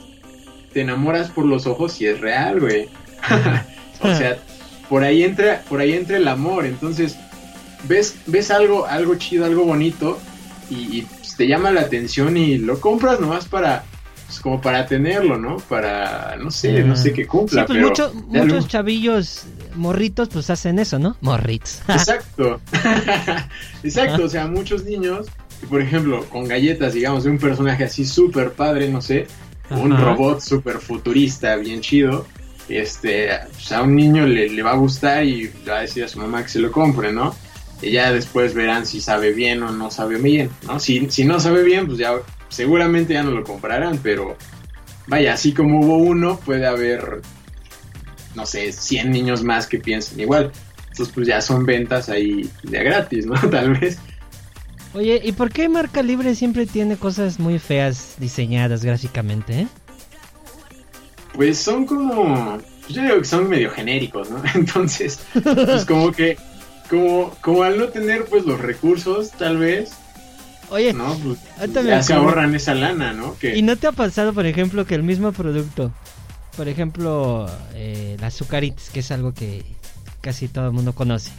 te 0.72 0.82
enamoras 0.82 1.29
por 1.32 1.46
los 1.46 1.67
ojos 1.67 2.00
y 2.01 2.08
es 2.08 2.20
real, 2.20 2.60
güey. 2.60 2.89
o 4.01 4.13
sea, 4.13 4.38
por 4.89 5.03
ahí 5.03 5.24
entra, 5.24 5.63
por 5.67 5.79
ahí 5.79 5.94
entra 5.94 6.17
el 6.17 6.27
amor. 6.27 6.65
Entonces, 6.65 7.17
ves, 7.87 8.15
ves 8.27 8.51
algo, 8.51 8.85
algo 8.85 9.15
chido, 9.15 9.45
algo 9.45 9.65
bonito 9.65 10.19
y, 10.69 11.03
pues, 11.03 11.35
te 11.35 11.47
llama 11.47 11.71
la 11.71 11.81
atención 11.81 12.37
y 12.37 12.57
lo 12.57 12.79
compras 12.79 13.19
nomás 13.19 13.45
para, 13.45 13.83
pues, 14.25 14.39
como 14.39 14.61
para 14.61 14.85
tenerlo, 14.85 15.37
¿no? 15.37 15.57
Para, 15.57 16.35
no 16.37 16.51
sé, 16.51 16.83
no 16.83 16.95
sé 16.95 17.13
qué 17.13 17.27
cumpla. 17.27 17.61
Sí, 17.61 17.67
pues 17.67 17.81
mucho, 17.81 18.13
muchos 18.27 18.67
chavillos 18.67 19.43
morritos 19.75 20.29
pues 20.29 20.49
hacen 20.49 20.79
eso, 20.79 20.99
¿no? 20.99 21.17
Morritos. 21.21 21.81
Exacto. 21.87 22.61
Exacto, 23.83 24.24
o 24.24 24.29
sea, 24.29 24.48
muchos 24.48 24.85
niños, 24.85 25.27
por 25.69 25.81
ejemplo, 25.81 26.25
con 26.25 26.48
galletas, 26.48 26.93
digamos, 26.93 27.25
de 27.25 27.31
un 27.31 27.37
personaje 27.37 27.83
así 27.83 28.05
súper 28.05 28.53
padre, 28.53 28.89
no 28.89 29.01
sé, 29.01 29.27
un 29.69 29.98
robot 29.98 30.41
súper 30.41 30.77
futurista, 30.77 31.55
bien 31.55 31.81
chido, 31.81 32.25
este, 32.69 33.29
pues 33.53 33.71
a 33.71 33.81
un 33.81 33.95
niño 33.95 34.25
le, 34.25 34.50
le, 34.50 34.63
va 34.63 34.71
a 34.71 34.75
gustar 34.75 35.24
y 35.24 35.51
le 35.65 35.71
va 35.71 35.79
a 35.79 35.81
decir 35.81 36.03
a 36.03 36.07
su 36.07 36.19
mamá 36.19 36.43
que 36.43 36.50
se 36.50 36.59
lo 36.59 36.71
compre, 36.71 37.11
¿no? 37.11 37.35
Y 37.81 37.92
ya 37.92 38.11
después 38.11 38.53
verán 38.53 38.85
si 38.85 39.01
sabe 39.01 39.31
bien 39.31 39.61
o 39.64 39.72
no 39.72 39.92
sabe 39.92 40.18
bien, 40.18 40.50
¿no? 40.66 40.79
Si, 40.79 41.09
si 41.09 41.25
no 41.25 41.40
sabe 41.40 41.64
bien, 41.64 41.85
pues 41.88 41.98
ya 41.98 42.14
seguramente 42.50 43.14
ya 43.14 43.24
no 43.24 43.31
lo 43.31 43.44
comprarán, 43.44 44.00
pero 44.01 44.38
vaya, 45.07 45.33
así 45.33 45.53
como 45.53 45.81
hubo 45.81 45.98
uno, 45.98 46.40
puede 46.40 46.66
haber, 46.66 47.22
no 48.35 48.46
sé, 48.46 48.72
100 48.72 49.11
niños 49.11 49.44
más 49.44 49.68
que 49.68 49.79
piensen 49.79 50.20
igual. 50.20 50.51
Entonces, 50.90 51.14
pues 51.14 51.27
ya 51.27 51.42
son 51.42 51.66
ventas 51.66 52.07
ahí 52.07 52.50
de 52.64 52.83
gratis, 52.83 53.25
¿no? 53.25 53.33
Tal 53.50 53.77
vez. 53.77 53.98
Oye, 54.94 55.20
¿y 55.22 55.33
por 55.33 55.51
qué 55.51 55.68
Marca 55.68 56.01
Libre 56.01 56.35
siempre 56.35 56.66
tiene 56.66 56.96
cosas 56.96 57.38
muy 57.38 57.59
feas 57.59 58.16
diseñadas 58.18 58.85
gráficamente, 58.85 59.61
eh? 59.61 59.68
Pues 61.33 61.57
son 61.57 61.85
como... 61.85 62.57
Yo 62.88 63.01
digo 63.01 63.18
que 63.18 63.25
son 63.25 63.50
medio 63.50 63.72
genéricos, 63.72 64.29
¿no? 64.29 64.42
Entonces, 64.55 65.20
pues 65.44 65.83
como 65.83 66.14
que 66.14 66.38
como, 66.89 67.31
como 67.41 67.63
al 67.63 67.77
no 67.77 67.89
tener 67.89 68.25
pues 68.25 68.45
los 68.45 68.59
recursos, 68.59 69.31
tal 69.31 69.57
vez. 69.57 69.91
Oye, 70.69 70.93
no, 70.93 71.15
pues, 71.19 71.39
ya 71.85 72.01
se 72.01 72.13
ahorran 72.13 72.55
esa 72.55 72.74
lana, 72.74 73.13
¿no? 73.13 73.35
¿Y 73.41 73.61
no 73.61 73.75
te 73.75 73.87
ha 73.87 73.91
pasado, 73.91 74.33
por 74.33 74.45
ejemplo, 74.45 74.85
que 74.85 74.95
el 74.95 75.03
mismo 75.03 75.31
producto, 75.31 75.91
por 76.57 76.67
ejemplo, 76.67 77.48
eh, 77.75 78.17
las 78.19 78.33
azucaritas, 78.33 78.89
que 78.89 79.01
es 79.01 79.11
algo 79.11 79.33
que 79.33 79.63
casi 80.21 80.48
todo 80.48 80.65
el 80.65 80.71
mundo 80.71 80.93
conoce, 80.93 81.31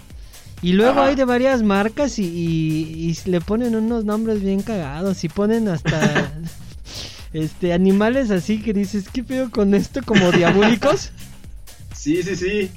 y 0.63 0.73
luego 0.73 1.03
hay 1.03 1.15
de 1.15 1.25
varias 1.25 1.63
marcas 1.63 2.19
y, 2.19 2.25
y, 2.25 3.17
le 3.27 3.41
ponen 3.41 3.75
unos 3.75 4.05
nombres 4.05 4.43
bien 4.43 4.63
cagados 4.63 5.23
y 5.23 5.29
ponen 5.29 5.69
hasta 5.69 6.33
este 7.33 7.73
animales 7.73 8.31
así 8.31 8.63
que 8.63 8.73
dices, 8.73 9.07
¿qué 9.13 9.23
pedo 9.23 9.51
con 9.51 9.75
esto? 9.75 10.01
Como 10.03 10.33
diabólicos. 10.33 11.11
Sí, 11.95 12.23
sí, 12.23 12.37
sí. 12.37 12.71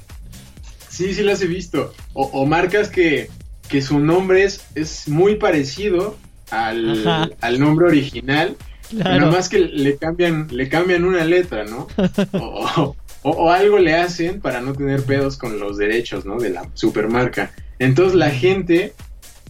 Sí, 1.00 1.14
sí 1.14 1.22
las 1.22 1.40
he 1.40 1.46
visto. 1.46 1.94
O, 2.12 2.44
marcas 2.44 2.90
que, 2.90 3.30
que, 3.70 3.80
su 3.80 4.00
nombre 4.00 4.44
es, 4.44 4.66
es 4.74 5.08
muy 5.08 5.36
parecido 5.36 6.18
al, 6.50 7.34
al 7.40 7.58
nombre 7.58 7.86
original. 7.86 8.54
Nada 8.92 9.30
más 9.30 9.48
que 9.48 9.60
le 9.60 9.96
cambian, 9.96 10.48
le 10.50 10.68
cambian 10.68 11.04
una 11.04 11.24
letra, 11.24 11.64
¿no? 11.64 11.86
o, 12.32 12.94
o, 13.22 13.50
algo 13.50 13.78
le 13.78 13.94
hacen 13.94 14.42
para 14.42 14.60
no 14.60 14.74
tener 14.74 15.02
pedos 15.04 15.38
con 15.38 15.58
los 15.58 15.78
derechos, 15.78 16.26
¿no? 16.26 16.36
De 16.36 16.50
la 16.50 16.68
supermarca. 16.74 17.50
Entonces 17.78 18.14
la 18.14 18.28
gente 18.28 18.92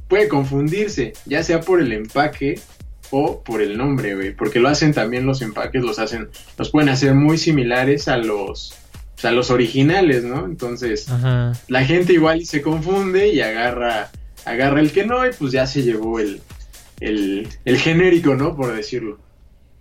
puede 0.06 0.28
confundirse, 0.28 1.14
ya 1.26 1.42
sea 1.42 1.62
por 1.62 1.80
el 1.80 1.92
empaque 1.92 2.60
o 3.10 3.42
por 3.42 3.60
el 3.60 3.76
nombre, 3.76 4.14
güey. 4.14 4.36
Porque 4.36 4.60
lo 4.60 4.68
hacen 4.68 4.94
también 4.94 5.26
los 5.26 5.42
empaques, 5.42 5.82
los 5.82 5.98
hacen, 5.98 6.28
los 6.56 6.70
pueden 6.70 6.90
hacer 6.90 7.12
muy 7.14 7.38
similares 7.38 8.06
a 8.06 8.18
los 8.18 8.79
o 9.20 9.22
sea, 9.22 9.32
los 9.32 9.50
originales, 9.50 10.24
¿no? 10.24 10.46
Entonces, 10.46 11.06
la 11.68 11.84
gente 11.84 12.14
igual 12.14 12.46
se 12.46 12.62
confunde 12.62 13.28
y 13.28 13.42
agarra, 13.42 14.10
agarra 14.46 14.80
el 14.80 14.92
que 14.92 15.04
no 15.04 15.26
y 15.26 15.30
pues 15.38 15.52
ya 15.52 15.66
se 15.66 15.82
llevó 15.82 16.18
el, 16.20 16.40
el, 17.00 17.76
genérico, 17.76 18.34
¿no? 18.34 18.56
Por 18.56 18.74
decirlo. 18.74 19.18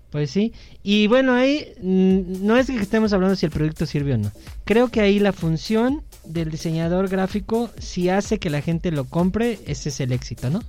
Pues 0.10 0.30
sí, 0.30 0.52
y 0.84 1.08
bueno, 1.08 1.36
ahí 1.36 1.71
mm, 1.82 2.45
no 2.45 2.58
es 2.58 2.67
que 2.67 2.75
estemos 2.75 3.13
hablando 3.13 3.38
si 3.38 3.45
el 3.45 3.54
producto 3.54 3.86
sirve 3.86 4.15
o 4.15 4.17
no. 4.17 4.30
Creo 4.65 4.89
que 4.89 4.99
ahí 4.99 5.19
la 5.19 5.32
función 5.32 6.04
del 6.25 6.52
diseñador 6.52 7.08
gráfico, 7.08 7.71
si 7.78 8.10
hace 8.10 8.39
que 8.39 8.49
la 8.49 8.62
gente 8.62 8.91
lo 8.91 9.06
compre, 9.06 9.60
ese 9.67 9.88
es 9.88 10.02
el 10.02 10.12
éxito, 10.12 10.49
¿no? 10.49 10.62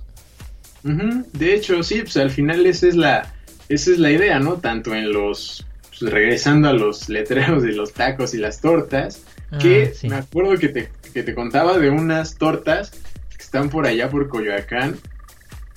De 1.33 1.53
hecho, 1.55 1.83
sí, 1.83 2.03
pues 2.03 2.15
al 2.15 2.31
final 2.31 2.65
esa 2.65 2.87
es 2.87 2.95
la, 2.95 3.33
esa 3.67 3.91
es 3.91 3.99
la 3.99 4.11
idea, 4.11 4.39
¿no? 4.39 4.59
Tanto 4.59 4.95
en 4.95 5.11
los, 5.11 5.65
pues, 6.01 6.11
regresando 6.11 6.67
a 6.67 6.73
los 6.73 7.07
letreros 7.07 7.63
de 7.63 7.71
los 7.71 7.93
tacos 7.93 8.33
y 8.33 8.37
las 8.37 8.59
tortas, 8.59 9.21
que 9.59 9.89
Ah, 9.91 9.95
sí. 9.97 10.09
me 10.09 10.15
acuerdo 10.15 10.57
que 10.57 10.67
te, 10.69 10.89
que 11.13 11.23
te 11.23 11.33
contaba 11.33 11.77
de 11.77 11.89
unas 11.89 12.35
tortas 12.37 12.91
que 12.91 13.43
están 13.43 13.69
por 13.69 13.85
allá 13.87 14.09
por 14.09 14.27
Coyoacán, 14.27 14.97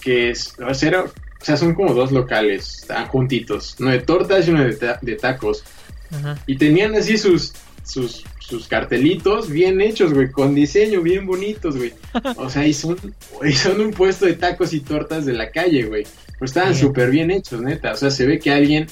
que 0.00 0.30
es, 0.30 0.54
o 0.60 0.74
sea, 0.74 1.02
o 1.04 1.44
sea, 1.44 1.56
son 1.56 1.74
como 1.74 1.94
dos 1.94 2.10
locales, 2.12 2.78
están 2.82 3.06
juntitos, 3.06 3.76
uno 3.80 3.90
de 3.90 4.00
tortas 4.00 4.46
y 4.46 4.50
uno 4.50 4.64
de, 4.64 4.74
ta- 4.74 4.98
de 5.02 5.16
tacos. 5.16 5.64
Ajá. 6.10 6.38
Y 6.46 6.56
tenían 6.56 6.94
así 6.94 7.18
sus, 7.18 7.52
sus, 7.84 8.24
sus 8.38 8.68
cartelitos 8.68 9.50
bien 9.50 9.80
hechos, 9.80 10.12
güey, 10.14 10.30
con 10.30 10.54
diseño 10.54 11.02
bien 11.02 11.26
bonitos, 11.26 11.76
güey. 11.76 11.92
O 12.37 12.48
sea, 12.48 12.66
y 12.66 12.72
son, 12.74 12.96
y 13.44 13.52
son 13.52 13.80
un 13.80 13.90
puesto 13.90 14.24
de 14.26 14.34
tacos 14.34 14.72
y 14.72 14.80
tortas 14.80 15.26
de 15.26 15.32
la 15.32 15.50
calle, 15.50 15.84
güey. 15.84 16.04
Pues 16.38 16.50
estaban 16.50 16.74
súper 16.74 17.10
bien 17.10 17.30
hechos, 17.30 17.60
neta. 17.62 17.92
O 17.92 17.96
sea, 17.96 18.10
se 18.10 18.26
ve 18.26 18.38
que 18.38 18.50
alguien 18.52 18.87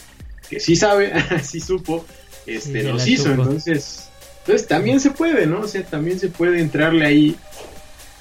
que 0.48 0.60
sí 0.60 0.76
sabe, 0.76 1.12
sí 1.42 1.60
supo, 1.60 2.04
este, 2.46 2.82
los 2.82 3.06
hizo. 3.06 3.24
supo. 3.30 3.42
Entonces, 3.42 4.08
entonces 4.40 4.66
también 4.68 5.00
se 5.00 5.10
puede, 5.10 5.46
¿no? 5.46 5.60
O 5.60 5.68
sea, 5.68 5.82
también 5.84 6.18
se 6.18 6.28
puede 6.28 6.60
entrarle 6.60 7.06
ahí, 7.06 7.36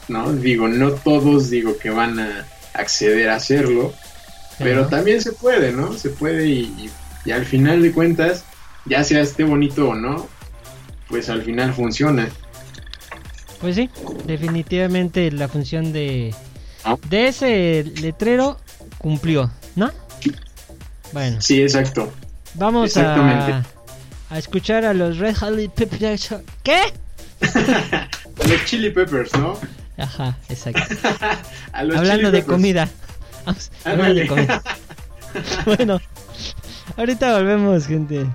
¿no? 0.08 0.32
Digo, 0.34 0.68
no 0.68 0.92
todos 0.92 1.50
digo 1.50 1.78
que 1.78 1.90
van 1.90 2.20
a 2.20 2.46
acceder 2.74 3.30
a 3.30 3.36
hacerlo, 3.36 3.94
pero 4.60 4.88
también 4.88 5.22
se 5.22 5.32
puede, 5.34 5.72
¿no? 5.72 5.94
Se 5.98 6.10
puede 6.10 6.48
y, 6.48 6.60
y- 6.62 6.90
y 7.26 7.32
al 7.32 7.46
final 7.46 7.82
de 7.84 7.92
cuentas, 7.92 8.44
ya 8.86 9.04
sea 9.04 9.22
esté 9.22 9.44
bonito 9.44 9.90
o 9.90 9.96
no, 9.96 10.28
pues 11.08 11.30
al 11.30 11.44
final 11.44 11.74
funciona. 11.74 12.30
Pues 13.60 13.76
sí, 13.76 13.90
definitivamente 14.26 15.30
la 15.32 15.48
función 15.48 15.94
de, 15.94 16.34
Ah. 16.84 16.98
de 17.10 17.28
ese 17.28 17.84
letrero 18.02 18.58
cumplió, 18.98 19.52
¿no? 19.76 19.92
Bueno, 21.14 21.42
Sí, 21.42 21.62
exacto. 21.62 22.12
vamos 22.56 22.96
a, 22.98 23.64
a 24.30 24.38
escuchar 24.38 24.86
a 24.86 24.94
los 24.94 25.18
Red 25.18 25.36
Hot 25.38 25.74
Peppers. 25.76 26.36
¿Qué? 26.64 26.82
A 28.44 28.48
los 28.48 28.66
chili 28.66 28.90
peppers, 28.92 29.32
¿no? 29.38 29.58
Ajá, 29.98 30.38
exacto. 30.50 30.82
A 31.74 31.84
los 31.84 31.98
Hablando 31.98 32.32
de 32.32 32.44
comida. 32.44 32.88
Vamos, 33.46 33.72
hablando 33.84 34.14
de 34.16 34.28
comida. 34.28 34.62
Bueno, 35.66 36.02
ahorita 36.98 37.38
volvemos, 37.38 37.88
gente. 37.88 38.26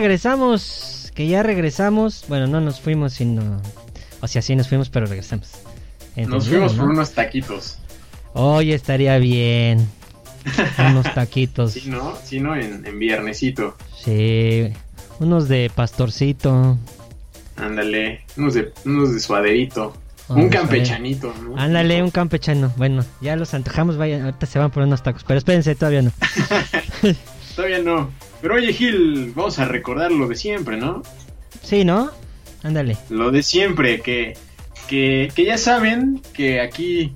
Regresamos, 0.00 1.12
que 1.14 1.28
ya 1.28 1.42
regresamos. 1.42 2.24
Bueno, 2.28 2.46
no 2.46 2.60
nos 2.60 2.80
fuimos, 2.80 3.12
sino... 3.12 3.60
O 4.22 4.28
sea, 4.28 4.40
sí 4.40 4.56
nos 4.56 4.68
fuimos, 4.68 4.88
pero 4.88 5.06
regresamos. 5.06 5.50
Nos 6.16 6.48
fuimos 6.48 6.74
¿no? 6.74 6.84
por 6.84 6.92
unos 6.92 7.12
taquitos. 7.12 7.78
Hoy 8.32 8.72
estaría 8.72 9.18
bien. 9.18 9.86
unos 10.78 11.14
taquitos. 11.14 11.72
Sí, 11.72 11.84
¿no? 11.86 12.16
Sí, 12.24 12.40
¿no? 12.40 12.56
En, 12.56 12.86
en 12.86 12.98
viernesito. 12.98 13.76
Sí, 14.02 14.72
unos 15.18 15.48
de 15.48 15.70
pastorcito. 15.74 16.78
Ándale. 17.56 18.24
Unos 18.36 18.54
de, 18.54 18.72
unos 18.86 19.12
de 19.12 19.20
suaderito. 19.20 19.94
Vamos 20.28 20.44
un 20.44 20.50
campechanito, 20.50 21.34
¿no? 21.42 21.58
Ándale, 21.58 22.02
un 22.02 22.10
campechano. 22.10 22.72
Bueno, 22.76 23.04
ya 23.20 23.36
los 23.36 23.52
antojamos, 23.52 23.96
vaya, 23.96 24.24
ahorita 24.24 24.46
se 24.46 24.58
van 24.58 24.70
por 24.70 24.82
unos 24.82 25.02
tacos. 25.02 25.24
Pero 25.24 25.38
espérense, 25.38 25.74
todavía 25.74 26.02
no. 26.02 26.12
Todavía 27.56 27.80
no. 27.80 28.10
Pero 28.42 28.54
oye, 28.54 28.72
Gil, 28.72 29.32
vamos 29.34 29.58
a 29.58 29.64
recordar 29.66 30.10
lo 30.12 30.26
de 30.28 30.34
siempre, 30.36 30.76
¿no? 30.76 31.02
Sí, 31.62 31.84
¿no? 31.84 32.10
Ándale. 32.62 32.96
Lo 33.08 33.30
de 33.30 33.42
siempre, 33.42 34.00
que, 34.00 34.36
que, 34.88 35.30
que 35.34 35.44
ya 35.44 35.58
saben 35.58 36.22
que 36.32 36.60
aquí 36.60 37.14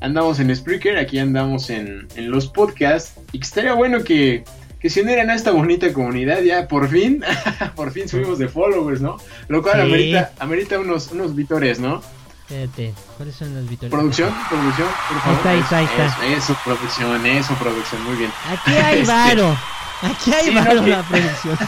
andamos 0.00 0.40
en 0.40 0.54
Spreaker, 0.54 0.96
aquí 0.98 1.18
andamos 1.18 1.70
en, 1.70 2.06
en 2.16 2.30
los 2.30 2.46
podcasts, 2.48 3.14
y 3.32 3.38
que 3.40 3.44
estaría 3.46 3.74
bueno 3.74 4.04
que, 4.04 4.44
que 4.80 4.90
se 4.90 5.02
unieran 5.02 5.30
a 5.30 5.34
esta 5.34 5.50
bonita 5.50 5.92
comunidad, 5.92 6.40
ya 6.42 6.68
por 6.68 6.88
fin, 6.88 7.22
por 7.76 7.90
fin 7.92 8.08
subimos 8.08 8.38
de 8.38 8.48
followers, 8.48 9.00
¿no? 9.00 9.16
Lo 9.48 9.62
cual 9.62 9.76
Sí. 9.76 9.80
amerita, 9.82 10.32
amerita 10.38 10.78
unos, 10.78 11.10
unos 11.12 11.34
vitores, 11.34 11.78
¿no? 11.80 12.00
Espérate, 12.48 12.94
¿cuáles 13.18 13.34
son 13.34 13.54
los 13.54 13.68
vitores? 13.68 13.90
Producción, 13.90 14.32
producción, 14.48 14.88
por 15.08 15.20
favor. 15.20 15.46
Ahí 15.48 15.58
está, 15.60 15.78
ahí 15.78 15.84
está, 15.84 16.20
ahí 16.22 16.32
Eso, 16.32 16.52
eso, 16.52 16.58
producción, 16.64 17.26
eso, 17.26 17.54
producción, 17.54 18.04
muy 18.04 18.16
bien. 18.16 18.30
Aquí 18.50 18.70
hay 18.70 18.94
Este, 19.00 19.06
varo. 19.12 19.56
Aquí 20.02 20.32
hay 20.32 20.44
sí, 20.46 20.54
no, 20.54 20.64
que- 20.64 20.74
la 20.90 21.02
producción. 21.02 21.58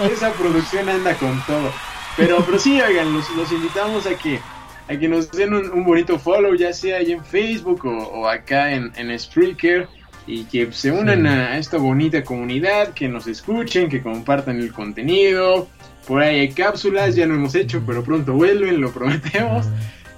Esa 0.12 0.32
producción 0.32 0.88
anda 0.88 1.14
con 1.14 1.40
todo. 1.46 1.72
Pero, 2.16 2.44
pero 2.44 2.58
sí, 2.58 2.80
oigan, 2.80 3.12
los, 3.12 3.28
los 3.30 3.50
invitamos 3.52 4.06
a 4.06 4.14
que, 4.14 4.40
a 4.88 4.96
que 4.96 5.08
nos 5.08 5.30
den 5.30 5.54
un, 5.54 5.70
un 5.70 5.84
bonito 5.84 6.18
follow, 6.18 6.54
ya 6.54 6.72
sea 6.72 6.98
ahí 6.98 7.12
en 7.12 7.24
Facebook 7.24 7.84
o, 7.86 7.96
o 8.08 8.28
acá 8.28 8.72
en, 8.72 8.92
en 8.96 9.18
Spreaker, 9.18 9.88
y 10.26 10.44
que 10.44 10.70
se 10.72 10.90
unan 10.90 11.22
Sí. 11.22 11.28
a 11.28 11.58
esta 11.58 11.78
bonita 11.78 12.24
comunidad, 12.24 12.92
que 12.94 13.08
nos 13.08 13.26
escuchen, 13.26 13.88
que 13.88 14.02
compartan 14.02 14.60
el 14.60 14.72
contenido. 14.72 15.68
Por 16.06 16.22
ahí 16.22 16.40
hay 16.40 16.52
cápsulas, 16.52 17.14
ya 17.14 17.26
no 17.26 17.34
hemos 17.34 17.54
hecho, 17.54 17.82
pero 17.86 18.02
pronto 18.04 18.32
vuelven, 18.34 18.80
lo 18.80 18.90
prometemos. 18.92 19.66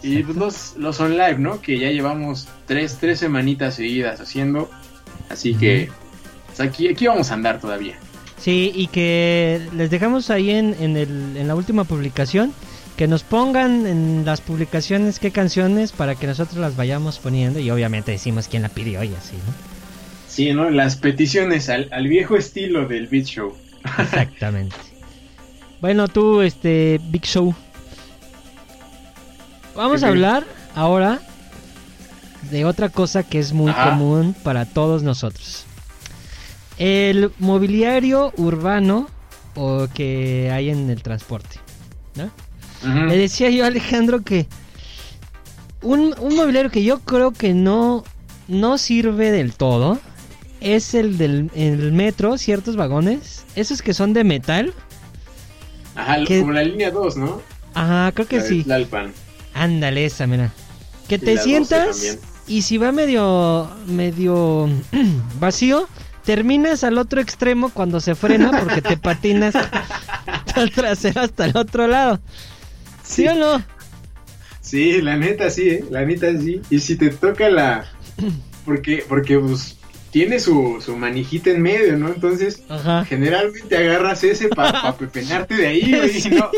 Y 0.02 0.22
pues 0.22 0.36
los, 0.36 0.74
los 0.76 1.00
on 1.00 1.12
live, 1.18 1.38
¿no? 1.38 1.60
Que 1.60 1.78
ya 1.78 1.90
llevamos 1.90 2.48
tres, 2.66 2.98
tres 3.00 3.18
semanitas 3.18 3.74
seguidas 3.74 4.20
haciendo. 4.20 4.70
Así 5.28 5.54
que 5.54 5.90
pues 6.58 6.68
aquí, 6.68 6.88
aquí 6.88 7.06
vamos 7.06 7.30
a 7.30 7.34
andar 7.34 7.60
todavía. 7.60 7.96
Sí, 8.36 8.72
y 8.74 8.88
que 8.88 9.60
les 9.74 9.90
dejamos 9.90 10.30
ahí 10.30 10.50
en, 10.50 10.74
en, 10.80 10.96
el, 10.96 11.36
en 11.36 11.48
la 11.48 11.54
última 11.54 11.84
publicación 11.84 12.52
que 12.96 13.06
nos 13.06 13.22
pongan 13.22 13.86
en 13.86 14.24
las 14.24 14.40
publicaciones 14.40 15.20
qué 15.20 15.30
canciones 15.30 15.92
para 15.92 16.16
que 16.16 16.26
nosotros 16.26 16.58
las 16.58 16.74
vayamos 16.76 17.18
poniendo 17.20 17.60
y 17.60 17.70
obviamente 17.70 18.10
decimos 18.10 18.48
quién 18.48 18.62
la 18.62 18.68
pidió 18.68 19.04
y 19.04 19.14
así, 19.14 19.36
¿no? 19.36 19.52
Sí, 20.28 20.52
¿no? 20.52 20.70
Las 20.70 20.96
peticiones 20.96 21.68
al, 21.68 21.88
al 21.92 22.08
viejo 22.08 22.36
estilo 22.36 22.86
del 22.86 23.06
Beat 23.06 23.26
Show. 23.26 23.54
Exactamente. 23.98 24.74
bueno, 25.80 26.08
tú, 26.08 26.42
este, 26.42 27.00
Big 27.10 27.24
Show. 27.24 27.54
Vamos 29.76 30.00
¿Qué 30.00 30.06
a 30.06 30.08
hablar 30.08 30.44
ahora 30.74 31.20
de 32.50 32.64
otra 32.64 32.88
cosa 32.88 33.22
que 33.22 33.38
es 33.38 33.52
muy 33.52 33.70
Ajá. 33.70 33.90
común 33.90 34.34
para 34.42 34.64
todos 34.64 35.04
nosotros. 35.04 35.64
El 36.78 37.32
mobiliario 37.38 38.32
urbano 38.36 39.08
o 39.54 39.88
que 39.92 40.50
hay 40.52 40.70
en 40.70 40.88
el 40.90 41.02
transporte. 41.02 41.58
¿no? 42.14 42.30
Le 43.06 43.16
decía 43.16 43.50
yo 43.50 43.64
a 43.64 43.68
Alejandro 43.68 44.22
que 44.22 44.46
un, 45.82 46.14
un 46.20 46.36
mobiliario 46.36 46.70
que 46.70 46.84
yo 46.84 47.00
creo 47.00 47.32
que 47.32 47.54
no, 47.54 48.04
no 48.46 48.78
sirve 48.78 49.30
del 49.30 49.52
todo 49.54 49.98
es 50.60 50.94
el 50.94 51.18
del 51.18 51.50
el 51.54 51.92
metro, 51.92 52.36
ciertos 52.38 52.76
vagones, 52.76 53.44
esos 53.54 53.82
que 53.82 53.94
son 53.94 54.12
de 54.12 54.24
metal. 54.24 54.74
Ajá, 55.94 56.18
como 56.26 56.52
la 56.52 56.62
línea 56.62 56.90
2, 56.90 57.16
¿no? 57.16 57.42
Ajá, 57.74 58.12
creo 58.12 58.26
que 58.28 58.36
La 58.38 58.42
sí. 58.42 58.62
Tlalpan. 58.64 59.12
Ándale 59.54 60.04
esa, 60.04 60.26
mira. 60.26 60.52
Que 61.08 61.18
te 61.18 61.34
la 61.34 61.40
12 61.40 61.44
sientas 61.44 62.18
y 62.46 62.62
si 62.62 62.78
va 62.78 62.92
medio 62.92 63.70
medio 63.86 64.68
vacío, 65.40 65.88
terminas 66.28 66.84
al 66.84 66.98
otro 66.98 67.22
extremo 67.22 67.70
cuando 67.70 68.00
se 68.00 68.14
frena 68.14 68.50
porque 68.60 68.82
te 68.82 68.98
patinas 68.98 69.54
al 70.54 70.70
trasero 70.72 71.22
hasta 71.22 71.46
el 71.46 71.56
otro 71.56 71.86
lado. 71.86 72.20
¿Sí, 73.02 73.22
Sí. 73.22 73.28
o 73.28 73.34
no? 73.34 73.64
Sí, 74.60 75.00
la 75.00 75.16
neta 75.16 75.48
sí, 75.48 75.70
¿eh? 75.70 75.84
La 75.90 76.04
neta 76.04 76.26
sí. 76.38 76.60
Y 76.68 76.80
si 76.80 76.96
te 76.96 77.08
toca 77.08 77.48
la... 77.48 77.86
Porque, 78.66 79.02
porque 79.08 79.38
pues, 79.38 79.78
tiene 80.10 80.38
su, 80.38 80.82
su 80.84 80.98
manijita 80.98 81.48
en 81.48 81.62
medio, 81.62 81.96
¿no? 81.96 82.08
Entonces, 82.08 82.62
Ajá. 82.68 83.06
generalmente 83.06 83.74
agarras 83.78 84.22
ese 84.22 84.48
para 84.48 84.92
pepenarte 84.98 85.54
de 85.56 85.66
ahí, 85.66 85.94
güey, 85.96 86.10
Sí. 86.20 86.28
y, 86.28 86.34
no, 86.34 86.50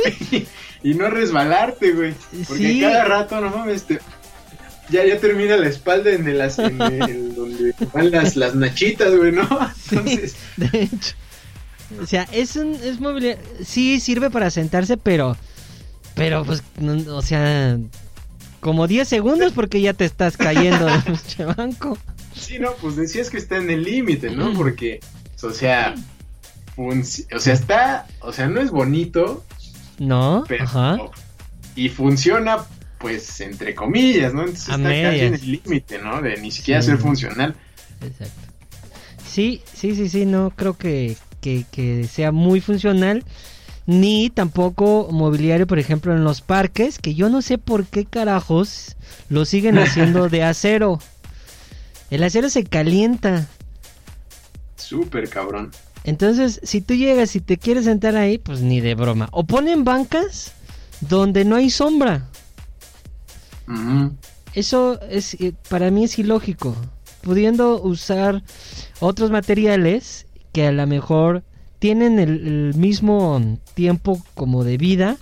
y, 0.82 0.94
no 0.94 1.10
resbalarte, 1.10 1.92
güey. 1.92 2.14
Porque 2.48 2.66
Sí. 2.66 2.80
cada 2.80 3.04
rato, 3.04 3.40
no 3.40 3.50
mames, 3.50 3.84
te- 3.84 4.00
ya, 4.90 5.04
ya 5.04 5.18
termina 5.18 5.56
la 5.56 5.68
espalda 5.68 6.10
en 6.12 6.26
el, 6.28 6.40
en 6.40 6.80
el- 6.82 7.34
donde 7.36 7.74
van 7.92 8.10
las, 8.10 8.36
las 8.36 8.54
nachitas, 8.54 9.14
güey, 9.16 9.32
¿no? 9.32 9.48
Entonces, 9.90 10.36
De 10.56 10.82
hecho. 10.82 11.14
O 12.00 12.06
sea, 12.06 12.28
es 12.32 12.54
un 12.56 12.74
es 12.76 13.00
mobiliario. 13.00 13.42
Sí 13.64 13.98
sirve 14.00 14.30
para 14.30 14.50
sentarse, 14.50 14.96
pero. 14.96 15.36
Pero, 16.14 16.44
pues, 16.44 16.62
no- 16.78 17.16
o 17.16 17.22
sea. 17.22 17.78
Como 18.60 18.86
10 18.86 19.08
segundos 19.08 19.52
porque 19.52 19.80
ya 19.80 19.94
te 19.94 20.04
estás 20.04 20.36
cayendo 20.36 20.86
pinche 21.06 21.44
banco. 21.46 21.96
Sí, 22.34 22.58
no, 22.58 22.72
pues 22.74 22.94
decías 22.96 23.30
que 23.30 23.38
está 23.38 23.56
en 23.56 23.70
el 23.70 23.82
límite, 23.84 24.30
¿no? 24.30 24.52
Porque, 24.52 25.00
o 25.42 25.50
sea, 25.50 25.94
o 26.76 27.38
sea, 27.40 27.54
está, 27.54 28.06
o 28.20 28.32
sea, 28.32 28.48
no 28.48 28.60
es 28.60 28.70
bonito, 28.70 29.44
¿No? 29.98 30.44
pero 30.46 30.64
Ajá. 30.64 30.98
y 31.74 31.88
funciona, 31.88 32.58
pues, 33.00 33.40
entre 33.40 33.74
comillas, 33.74 34.32
¿no? 34.34 34.42
Entonces 34.42 34.68
A 34.68 34.76
está 34.76 34.88
casi 35.10 35.20
en 35.20 35.34
el 35.34 35.52
límite, 35.52 35.98
¿no? 35.98 36.20
De 36.22 36.36
ni 36.36 36.50
siquiera 36.52 36.82
Sí. 36.82 36.88
ser 36.90 36.98
funcional. 36.98 37.56
Exacto. 38.02 38.40
Sí, 39.26 39.62
sí, 39.74 39.94
sí, 39.96 40.08
sí, 40.08 40.26
no 40.26 40.50
creo 40.54 40.76
que, 40.76 41.16
que, 41.40 41.64
que 41.70 42.06
sea 42.06 42.30
muy 42.30 42.60
funcional. 42.60 43.24
Ni 43.86 44.30
tampoco 44.30 45.08
mobiliario, 45.10 45.66
por 45.66 45.78
ejemplo, 45.78 46.14
en 46.14 46.22
los 46.22 46.42
parques, 46.42 46.98
que 46.98 47.14
yo 47.14 47.28
no 47.30 47.42
sé 47.42 47.58
por 47.58 47.86
qué 47.86 48.04
carajos 48.04 48.96
lo 49.28 49.44
siguen 49.44 49.78
haciendo 49.78 50.28
de 50.28 50.44
acero. 50.44 51.00
El 52.10 52.22
acero 52.22 52.48
se 52.50 52.64
calienta. 52.64 53.48
Súper 54.76 55.28
cabrón. 55.28 55.70
Entonces, 56.04 56.60
si 56.62 56.80
tú 56.80 56.94
llegas 56.94 57.36
y 57.36 57.40
te 57.40 57.56
quieres 57.58 57.84
sentar 57.84 58.16
ahí, 58.16 58.38
pues 58.38 58.60
ni 58.60 58.80
de 58.80 58.94
broma. 58.94 59.28
O 59.32 59.44
ponen 59.44 59.84
bancas 59.84 60.52
donde 61.00 61.44
no 61.44 61.56
hay 61.56 61.70
sombra. 61.70 62.26
Eso 64.54 65.00
es 65.08 65.34
eh, 65.34 65.52
para 65.68 65.90
mí 65.90 66.04
es 66.04 66.18
ilógico. 66.18 66.74
Pudiendo 67.22 67.80
usar 67.82 68.42
otros 69.00 69.30
materiales 69.30 70.26
que 70.52 70.66
a 70.66 70.72
lo 70.72 70.86
mejor 70.86 71.42
tienen 71.78 72.18
el, 72.18 72.46
el 72.70 72.74
mismo 72.74 73.58
tiempo 73.74 74.22
como 74.34 74.64
de 74.64 74.76
vida 74.78 75.16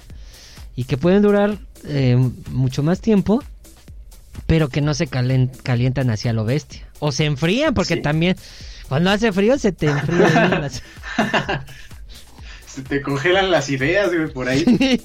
y 0.76 0.84
que 0.84 0.96
pueden 0.96 1.22
durar 1.22 1.58
eh, 1.84 2.16
mucho 2.50 2.82
más 2.82 3.00
tiempo, 3.00 3.42
pero 4.46 4.68
que 4.68 4.80
no 4.80 4.94
se 4.94 5.08
calen- 5.08 5.50
calientan 5.62 6.10
hacia 6.10 6.32
lo 6.32 6.44
bestia. 6.44 6.88
O 7.00 7.12
se 7.12 7.24
enfrían, 7.26 7.74
porque 7.74 7.96
Sí. 7.96 8.02
también 8.02 8.36
cuando 8.88 9.10
hace 9.10 9.30
frío 9.32 9.58
se 9.58 9.72
te 9.72 9.86
enfrían 9.86 10.60
las... 10.62 10.82
Se 12.66 12.82
te 12.82 13.02
congelan 13.02 13.50
las 13.50 13.70
ideas, 13.70 14.14
güey, 14.14 14.32
por 14.32 14.48
ahí. 14.48 14.64
sí, 14.64 15.00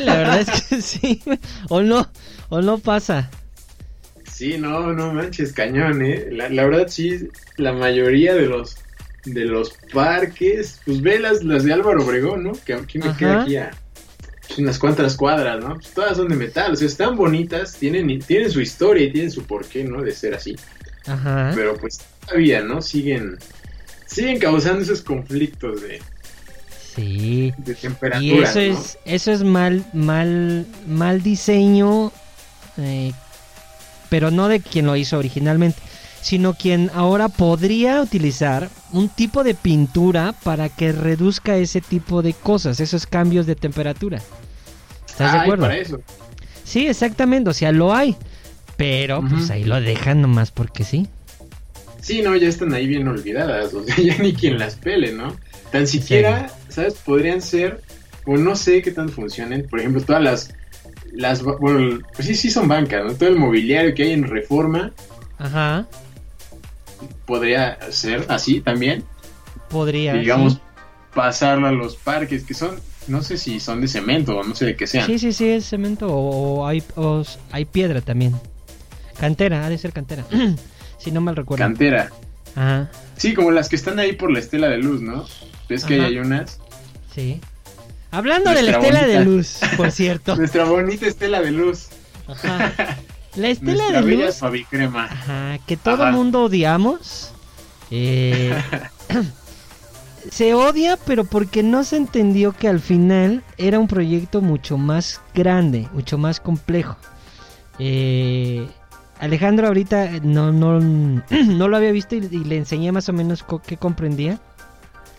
la 0.00 0.16
verdad 0.16 0.40
es 0.40 0.62
que 0.62 0.82
sí. 0.82 1.22
O 1.68 1.82
no, 1.82 2.08
o 2.48 2.60
no 2.60 2.78
pasa. 2.78 3.30
Sí, 4.32 4.58
no, 4.58 4.92
no 4.92 5.12
manches, 5.12 5.52
cañón, 5.52 6.04
¿eh? 6.04 6.26
La, 6.30 6.48
la 6.48 6.64
verdad 6.64 6.88
sí, 6.88 7.28
la 7.56 7.72
mayoría 7.72 8.34
de 8.34 8.46
los 8.46 8.76
de 9.24 9.44
los 9.46 9.72
parques, 9.92 10.80
pues 10.84 11.00
ve 11.00 11.18
las, 11.18 11.42
las 11.44 11.64
de 11.64 11.72
Álvaro 11.72 12.04
Obregón, 12.04 12.44
¿no? 12.44 12.52
Que 12.64 12.74
aquí 12.74 12.98
me 12.98 13.06
Ajá. 13.06 13.18
queda 13.18 13.42
aquí 13.42 13.56
a 13.56 13.70
pues, 14.46 14.58
unas 14.58 14.78
cuantas 14.78 15.16
cuadras, 15.16 15.62
¿no? 15.62 15.74
Pues 15.76 15.90
todas 15.92 16.16
son 16.16 16.28
de 16.28 16.36
metal, 16.36 16.72
o 16.72 16.76
sea, 16.76 16.86
están 16.86 17.16
bonitas, 17.16 17.74
tienen, 17.74 18.18
tienen 18.20 18.50
su 18.50 18.60
historia 18.60 19.06
y 19.06 19.12
tienen 19.12 19.30
su 19.30 19.44
porqué, 19.44 19.84
¿no? 19.84 20.02
De 20.02 20.12
ser 20.12 20.34
así. 20.34 20.56
Ajá. 21.06 21.52
Pero 21.54 21.76
pues 21.76 22.00
todavía, 22.26 22.62
¿no? 22.62 22.82
Siguen, 22.82 23.38
siguen 24.06 24.38
causando 24.38 24.82
esos 24.82 25.02
conflictos 25.02 25.82
de, 25.82 26.00
Sí. 26.94 27.52
de 27.58 27.74
temperatura. 27.74 28.22
Y 28.24 28.38
eso 28.42 28.54
¿no? 28.58 28.60
es, 28.60 28.98
eso 29.04 29.32
es 29.32 29.42
mal, 29.42 29.84
mal, 29.92 30.66
mal 30.86 31.22
diseño, 31.22 32.12
eh, 32.78 33.12
pero 34.08 34.30
no 34.30 34.48
de 34.48 34.60
quien 34.60 34.86
lo 34.86 34.94
hizo 34.96 35.18
originalmente, 35.18 35.78
sino 36.20 36.54
quien 36.54 36.90
ahora 36.94 37.28
podría 37.28 38.00
utilizar 38.00 38.70
un 38.92 39.08
tipo 39.08 39.44
de 39.44 39.54
pintura 39.54 40.34
para 40.44 40.68
que 40.68 40.92
reduzca 40.92 41.56
ese 41.56 41.80
tipo 41.80 42.22
de 42.22 42.32
cosas, 42.32 42.80
esos 42.80 43.06
cambios 43.06 43.46
de 43.46 43.56
temperatura. 43.56 44.20
¿Estás 45.06 45.32
de 45.32 45.38
Ay, 45.38 45.42
acuerdo? 45.44 45.62
para 45.64 45.76
eso. 45.76 46.00
Sí, 46.64 46.86
exactamente, 46.86 47.50
o 47.50 47.52
sea, 47.52 47.72
lo 47.72 47.92
hay, 47.94 48.16
pero 48.76 49.20
pues 49.28 49.50
ahí 49.50 49.64
lo 49.64 49.80
dejan 49.80 50.22
nomás 50.22 50.50
porque 50.50 50.82
sí. 50.84 51.08
Sí, 52.00 52.22
no, 52.22 52.34
ya 52.36 52.48
están 52.48 52.72
ahí 52.74 52.86
bien 52.86 53.06
olvidadas, 53.08 53.74
o 53.74 53.82
sea, 53.84 53.96
ya 54.02 54.16
ni 54.18 54.32
quien 54.32 54.58
las 54.58 54.76
pele, 54.76 55.12
¿no? 55.12 55.36
Tan 55.74 55.88
siquiera, 55.88 56.48
¿sabes? 56.68 56.94
Podrían 56.94 57.42
ser, 57.42 57.80
o 58.26 58.36
no 58.36 58.54
sé 58.54 58.80
qué 58.80 58.92
tan 58.92 59.08
funcionen, 59.08 59.66
por 59.68 59.80
ejemplo, 59.80 60.00
todas 60.02 60.22
las, 60.22 60.54
las, 61.12 61.42
bueno, 61.42 61.98
pues 62.14 62.28
sí, 62.28 62.36
sí 62.36 62.48
son 62.48 62.68
bancas, 62.68 63.04
¿no? 63.04 63.14
Todo 63.14 63.28
el 63.28 63.34
mobiliario 63.34 63.92
que 63.92 64.04
hay 64.04 64.12
en 64.12 64.22
Reforma 64.22 64.92
Ajá, 65.36 65.88
podría 67.26 67.76
ser 67.90 68.24
así 68.28 68.60
también, 68.60 69.02
podría. 69.68 70.14
digamos, 70.14 70.52
sí. 70.52 70.60
pasarlo 71.12 71.66
a 71.66 71.72
los 71.72 71.96
parques, 71.96 72.44
que 72.44 72.54
son, 72.54 72.78
no 73.08 73.20
sé 73.22 73.36
si 73.36 73.58
son 73.58 73.80
de 73.80 73.88
cemento 73.88 74.38
o 74.38 74.44
no 74.44 74.54
sé 74.54 74.66
de 74.66 74.76
qué 74.76 74.86
sean. 74.86 75.06
Sí, 75.06 75.18
sí, 75.18 75.32
sí, 75.32 75.48
es 75.48 75.64
cemento 75.64 76.06
o, 76.08 76.68
hay, 76.68 76.84
o 76.94 77.24
hay 77.50 77.64
piedra 77.64 78.00
también. 78.00 78.32
Cantera, 79.18 79.66
ha 79.66 79.70
de 79.70 79.78
ser 79.78 79.92
cantera. 79.92 80.24
si 80.98 81.10
no 81.10 81.20
mal 81.20 81.34
recuerdo. 81.34 81.64
Cantera. 81.64 82.12
Ajá, 82.54 82.88
Sí, 83.16 83.34
como 83.34 83.50
las 83.50 83.68
que 83.68 83.74
están 83.74 83.98
ahí 83.98 84.12
por 84.12 84.30
la 84.30 84.38
estela 84.38 84.68
de 84.68 84.78
luz, 84.78 85.00
¿no? 85.00 85.26
Ves 85.68 85.84
que 85.84 85.96
Ajá. 85.98 86.06
hay 86.06 86.18
unas. 86.18 86.58
sí. 87.14 87.40
Hablando 88.10 88.50
de 88.50 88.62
la 88.62 88.78
Nuestra 88.78 88.88
estela 88.90 89.06
de 89.08 89.14
bonita. 89.24 89.30
luz, 89.30 89.60
por 89.76 89.90
cierto. 89.90 90.36
Nuestra 90.36 90.64
bonita 90.64 91.06
estela 91.06 91.40
de 91.40 91.50
luz. 91.50 91.88
Ajá. 92.28 92.72
La 93.34 93.48
estela 93.48 93.72
Nuestra 93.78 94.00
de 94.02 94.06
bella 94.06 94.26
luz, 94.26 94.34
suavicrema. 94.36 95.04
ajá, 95.06 95.58
que 95.66 95.76
todo 95.76 96.04
Ajá. 96.04 96.12
mundo 96.12 96.44
odiamos. 96.44 97.32
eh, 97.90 98.54
se 100.30 100.54
odia, 100.54 100.96
pero 101.04 101.24
porque 101.24 101.64
no 101.64 101.82
se 101.82 101.96
entendió 101.96 102.52
que 102.52 102.68
al 102.68 102.78
final 102.78 103.42
era 103.58 103.80
un 103.80 103.88
proyecto 103.88 104.40
mucho 104.40 104.78
más 104.78 105.20
grande, 105.34 105.88
mucho 105.92 106.16
más 106.16 106.38
complejo. 106.38 106.96
Eh, 107.80 108.68
Alejandro 109.18 109.66
ahorita 109.66 110.10
no, 110.22 110.52
no, 110.52 110.78
no 111.30 111.68
lo 111.68 111.76
había 111.76 111.90
visto 111.90 112.14
y, 112.14 112.18
y 112.30 112.44
le 112.44 112.56
enseñé 112.58 112.92
más 112.92 113.08
o 113.08 113.12
menos 113.12 113.42
co- 113.42 113.60
qué 113.60 113.76
comprendía. 113.76 114.38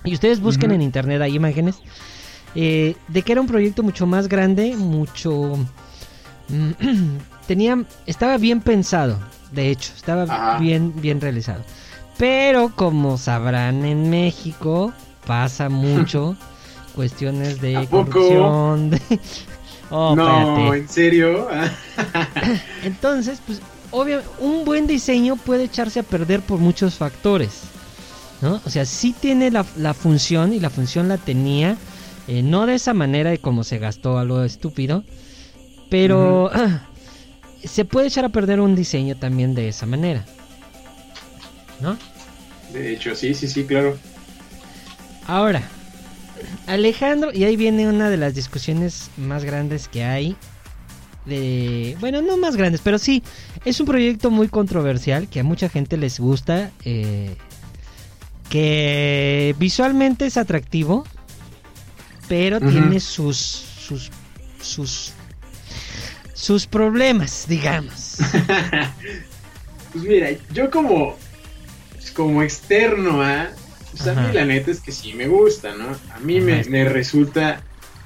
Y 0.06 0.13
ustedes 0.13 0.39
busquen 0.39 0.72
en 0.72 0.82
internet, 0.82 1.22
hay 1.22 1.36
imágenes, 1.36 1.76
eh, 2.54 2.96
de 3.08 3.22
que 3.22 3.32
era 3.32 3.41
un 3.41 3.48
proyecto 3.48 3.84
mucho 3.84 4.06
más 4.06 4.28
grande, 4.28 4.76
mucho... 4.76 5.54
tenía, 7.48 7.84
estaba 8.06 8.38
bien 8.38 8.62
pensado, 8.62 9.20
de 9.52 9.70
hecho, 9.72 9.94
estaba 9.96 10.24
Ajá. 10.24 10.60
bien, 10.60 10.94
bien 11.02 11.20
realizado. 11.22 11.63
Pero 12.18 12.72
como 12.76 13.18
sabrán 13.18 13.84
en 13.86 14.10
México 14.10 14.94
pasa 15.26 15.70
mucho 15.70 16.38
cuestiones 16.96 17.60
de 17.62 17.88
corrupción, 17.89 18.91
de... 18.91 19.02
Oh, 19.91 20.15
no, 20.15 20.24
espérate. 20.28 20.78
¿en 20.80 20.89
serio? 20.89 21.48
Entonces, 22.84 23.39
pues, 23.46 23.62
obviamente, 23.91 24.30
un 24.39 24.65
buen 24.65 24.88
diseño 24.88 25.36
puede 25.36 25.65
echarse 25.65 26.00
a 26.00 26.04
perder 26.04 26.41
por 26.41 26.58
muchos 26.58 26.96
factores. 26.96 27.62
¿No? 28.41 28.62
O 28.65 28.69
sea, 28.69 28.86
sí 28.86 29.15
tiene 29.19 29.52
la, 29.52 29.65
la 29.78 29.93
función 29.93 30.54
y 30.54 30.60
la 30.60 30.69
función 30.69 31.08
la 31.08 31.17
tenía, 31.17 31.78
eh, 32.28 32.43
no 32.43 32.65
de 32.65 32.76
esa 32.76 32.93
manera 32.93 33.30
de 33.30 33.38
como 33.39 33.63
se 33.63 33.78
gastó 33.78 34.17
a 34.17 34.26
lo 34.26 34.43
estúpido, 34.43 35.04
pero 35.89 36.52
se 37.63 37.86
puede 37.86 38.08
echar 38.08 38.26
a 38.26 38.30
perder 38.30 38.60
un 38.60 38.76
diseño 38.76 39.15
también 39.15 39.56
de 39.56 39.67
esa 39.69 39.86
manera. 39.86 40.26
¿No? 41.82 41.98
De 42.74 42.93
hecho, 42.93 43.15
sí, 43.15 43.34
sí, 43.34 43.48
sí, 43.48 43.65
claro. 43.65 43.98
Ahora, 45.28 45.62
Alejandro, 46.67 47.32
y 47.34 47.43
ahí 47.43 47.56
viene 47.56 47.88
una 47.88 48.10
de 48.10 48.17
las 48.17 48.36
discusiones 48.36 49.10
más 49.17 49.43
grandes 49.43 49.88
que 49.88 50.04
hay. 50.04 50.36
De, 51.26 51.98
bueno, 52.00 52.21
no 52.21 52.38
más 52.38 52.56
grandes, 52.56 52.82
pero 52.84 53.00
sí, 53.00 53.24
es 53.65 53.80
un 53.80 53.88
proyecto 53.88 54.30
muy 54.30 54.48
controversial 54.48 55.28
que 55.28 55.39
a 55.39 55.43
mucha 55.43 55.69
gente 55.69 55.98
les 55.98 56.19
gusta. 56.19 56.71
eh, 56.84 57.36
que 58.49 59.55
visualmente 59.58 60.25
es 60.25 60.38
atractivo, 60.38 61.05
pero 62.27 62.60
tiene 62.60 62.99
sus, 62.99 63.38
sus, 63.38 64.10
sus, 64.62 65.13
sus 66.34 66.67
problemas, 66.67 67.45
digamos. 67.47 68.17
Pues 69.93 70.03
mira, 70.03 70.27
yo 70.53 70.69
como, 70.71 71.15
pues 71.93 72.12
como 72.12 72.43
externo 72.43 73.21
a... 73.21 73.49
Pues 73.91 74.05
a 74.08 74.13
mí 74.13 74.34
la 74.34 74.43
neta 74.43 74.69
es 74.71 74.81
que 74.81 74.91
sí 74.91 75.13
me 75.13 75.25
gusta, 75.29 75.73
¿no? 75.73 75.86
A 76.13 76.19
mí 76.19 76.41
me, 76.41 76.65
me 76.65 76.84
resulta 76.84 77.62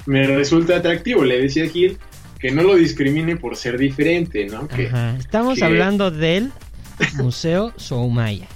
me 0.05 0.27
resulta 0.27 0.75
atractivo. 0.77 1.23
Le 1.23 1.41
decía 1.41 1.63
a 1.63 1.67
Gil 1.67 1.97
que 2.37 2.51
no 2.51 2.61
lo 2.61 2.75
discrimine 2.75 3.37
por 3.37 3.55
ser 3.55 3.79
diferente, 3.79 4.45
¿no? 4.45 4.67
Que 4.67 4.91
Estamos 5.17 5.57
que- 5.57 5.65
hablando 5.65 6.11
del 6.11 6.51
Museo 7.15 7.73
Soumaya. 7.77 8.47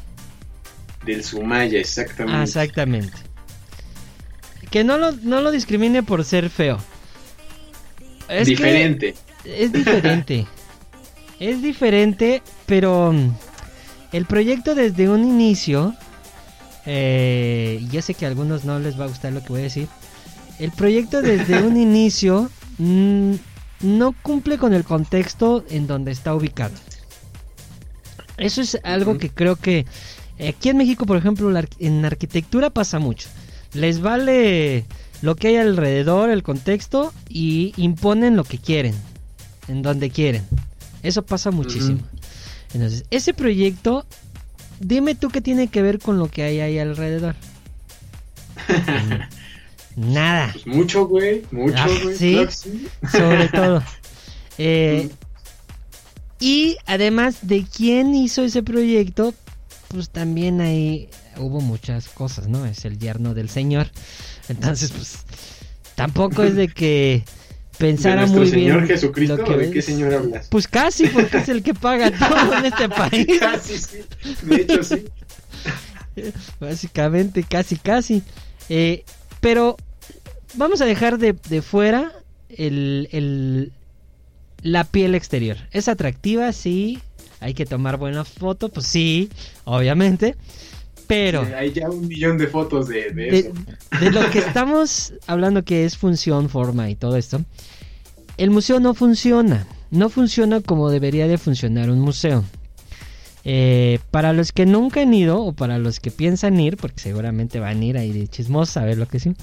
Del 1.05 1.23
Sumaya, 1.23 1.79
exactamente. 1.79 2.39
Ah, 2.39 2.43
exactamente. 2.43 3.17
Que 4.69 4.83
no 4.83 4.97
lo, 4.97 5.11
no 5.11 5.41
lo 5.41 5.51
discrimine 5.51 6.03
por 6.03 6.23
ser 6.23 6.49
feo. 6.49 6.79
Es 8.27 8.47
que 8.47 8.51
diferente. 8.51 9.15
es 9.43 9.71
diferente. 9.71 10.47
es 11.39 11.61
diferente, 11.61 12.41
pero 12.65 13.11
mm, 13.13 13.35
el 14.13 14.25
proyecto 14.25 14.75
desde 14.75 15.09
un 15.09 15.23
inicio 15.23 15.95
eh, 16.85 17.85
ya 17.91 18.01
sé 18.01 18.13
que 18.13 18.25
a 18.25 18.27
algunos 18.27 18.65
no 18.65 18.79
les 18.79 18.99
va 18.99 19.05
a 19.05 19.07
gustar 19.07 19.33
lo 19.33 19.41
que 19.41 19.49
voy 19.49 19.61
a 19.61 19.63
decir. 19.63 19.87
El 20.59 20.71
proyecto 20.71 21.21
desde 21.21 21.63
un 21.63 21.77
inicio 21.77 22.49
mm, 22.77 23.33
no 23.81 24.13
cumple 24.21 24.57
con 24.57 24.73
el 24.73 24.83
contexto 24.83 25.63
en 25.69 25.87
donde 25.87 26.11
está 26.11 26.33
ubicado. 26.35 26.75
Eso 28.37 28.61
es 28.61 28.77
algo 28.83 29.17
que 29.17 29.29
creo 29.29 29.55
que 29.55 29.85
aquí 30.47 30.69
en 30.69 30.77
México, 30.77 31.05
por 31.05 31.17
ejemplo, 31.17 31.51
en 31.79 32.05
arquitectura 32.05 32.69
pasa 32.69 32.99
mucho. 32.99 33.29
Les 33.73 33.99
vale 34.01 34.85
lo 35.21 35.35
que 35.35 35.47
hay 35.49 35.55
alrededor, 35.57 36.29
el 36.29 36.43
contexto, 36.43 37.13
y 37.29 37.73
imponen 37.77 38.35
lo 38.35 38.43
que 38.43 38.57
quieren, 38.57 38.93
en 39.67 39.81
donde 39.81 40.09
quieren. 40.09 40.43
Eso 41.01 41.23
pasa 41.25 41.51
muchísimo. 41.51 41.99
Entonces, 42.73 43.05
ese 43.11 43.33
proyecto, 43.33 44.05
dime 44.79 45.15
tú 45.15 45.29
qué 45.29 45.41
tiene 45.41 45.67
que 45.67 45.81
ver 45.81 45.99
con 45.99 46.17
lo 46.17 46.27
que 46.29 46.43
hay 46.43 46.59
ahí 46.59 46.79
alrededor. 46.79 47.35
Nada. 49.95 50.49
Pues 50.53 50.65
mucho, 50.67 51.07
güey, 51.07 51.43
mucho, 51.51 51.75
Ah, 51.77 51.87
güey. 52.03 52.15
¿sí? 52.17 52.31
claro 52.33 52.47
que 52.47 52.53
sí. 52.55 52.87
sobre 53.11 53.47
todo. 53.49 53.83
Eh, 54.59 55.09
y 56.39 56.77
además 56.85 57.39
de 57.47 57.65
quién 57.65 58.13
hizo 58.13 58.43
ese 58.43 58.61
proyecto, 58.61 59.33
pues 59.93 60.09
también 60.09 60.59
ahí 60.61 61.09
hubo 61.37 61.61
muchas 61.61 62.09
cosas, 62.09 62.47
¿no? 62.47 62.65
Es 62.65 62.83
el 62.85 62.97
yerno 62.99 63.33
del 63.33 63.49
señor. 63.49 63.87
Entonces, 64.49 64.91
pues 64.91 65.19
tampoco 65.95 66.43
es 66.43 66.55
de 66.55 66.67
que 66.67 67.23
pensara 67.77 68.21
¿De 68.25 68.27
nuestro 68.27 68.41
muy 68.41 68.49
Señor 68.49 68.77
bien. 68.81 68.87
Jesucristo 68.87 69.37
lo 69.37 69.45
que 69.45 69.53
o 69.53 69.57
de 69.57 69.71
qué 69.71 69.81
señor 69.81 70.13
hablas? 70.13 70.47
Pues 70.49 70.67
casi, 70.67 71.07
porque 71.07 71.37
es 71.37 71.49
el 71.49 71.63
que 71.63 71.73
paga 71.73 72.11
todo 72.19 72.57
en 72.57 72.65
este 72.65 72.89
país. 72.89 73.27
Casi 73.39 73.77
sí, 73.77 73.97
de 74.43 74.55
hecho 74.55 74.83
sí. 74.83 75.05
Básicamente, 76.59 77.43
casi, 77.43 77.77
casi. 77.77 78.23
Eh, 78.69 79.03
pero 79.41 79.77
vamos 80.55 80.81
a 80.81 80.85
dejar 80.85 81.17
de, 81.17 81.33
de 81.49 81.61
fuera 81.61 82.11
el, 82.49 83.09
el- 83.11 83.71
la 84.61 84.85
piel 84.85 85.13
exterior. 85.15 85.57
Es 85.71 85.87
atractiva, 85.89 86.51
sí. 86.53 86.99
Hay 87.43 87.53
que 87.53 87.65
tomar 87.65 87.97
buenas 87.97 88.27
fotos, 88.29 88.71
pues 88.73 88.87
sí, 88.87 89.29
obviamente. 89.65 90.35
Pero 91.07 91.45
Sí, 91.45 91.53
Hay 91.53 91.73
ya 91.73 91.89
un 91.89 92.07
millón 92.07 92.37
de 92.37 92.47
fotos 92.47 92.87
de, 92.87 93.11
de 93.11 93.29
de, 93.29 93.39
eso. 93.39 93.53
de 93.99 94.11
lo 94.11 94.29
que 94.29 94.39
estamos 94.39 95.13
hablando 95.27 95.63
que 95.63 95.85
es 95.85 95.97
función, 95.97 96.49
forma 96.49 96.89
y 96.89 96.95
todo 96.95 97.17
esto, 97.17 97.43
el 98.37 98.49
museo 98.51 98.79
no 98.79 98.93
funciona. 98.93 99.67
No 99.91 100.09
funciona 100.09 100.61
como 100.61 100.89
debería 100.89 101.27
de 101.27 101.37
funcionar 101.37 101.89
un 101.89 101.99
museo. 101.99 102.43
Eh, 103.45 103.99
para 104.09 104.31
los 104.31 104.53
que 104.53 104.65
nunca 104.65 105.01
han 105.01 105.13
ido 105.13 105.41
o 105.41 105.53
para 105.53 105.77
los 105.77 105.99
que 105.99 106.11
piensan 106.11 106.59
ir, 106.59 106.77
porque 106.77 107.01
seguramente 107.01 107.59
van 107.59 107.81
a 107.81 107.85
ir 107.85 107.97
ahí 107.97 108.11
de 108.13 108.27
chismosa 108.27 108.81
a 108.81 108.85
ver 108.85 108.97
lo 108.97 109.07
que 109.07 109.19
sí. 109.19 109.35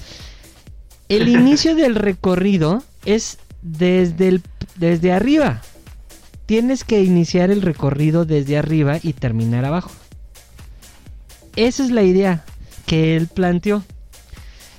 El 1.08 1.28
inicio 1.38 1.74
del 1.76 1.94
recorrido 1.94 2.82
es 3.04 3.38
desde, 3.62 4.28
el, 4.28 4.42
desde 4.76 5.12
arriba. 5.12 5.62
Tienes 6.50 6.82
que 6.82 7.00
iniciar 7.04 7.52
el 7.52 7.62
recorrido 7.62 8.24
desde 8.24 8.58
arriba 8.58 8.98
y 9.00 9.12
terminar 9.12 9.64
abajo. 9.64 9.92
Esa 11.54 11.84
es 11.84 11.92
la 11.92 12.02
idea 12.02 12.44
que 12.86 13.14
él 13.16 13.28
planteó. 13.28 13.84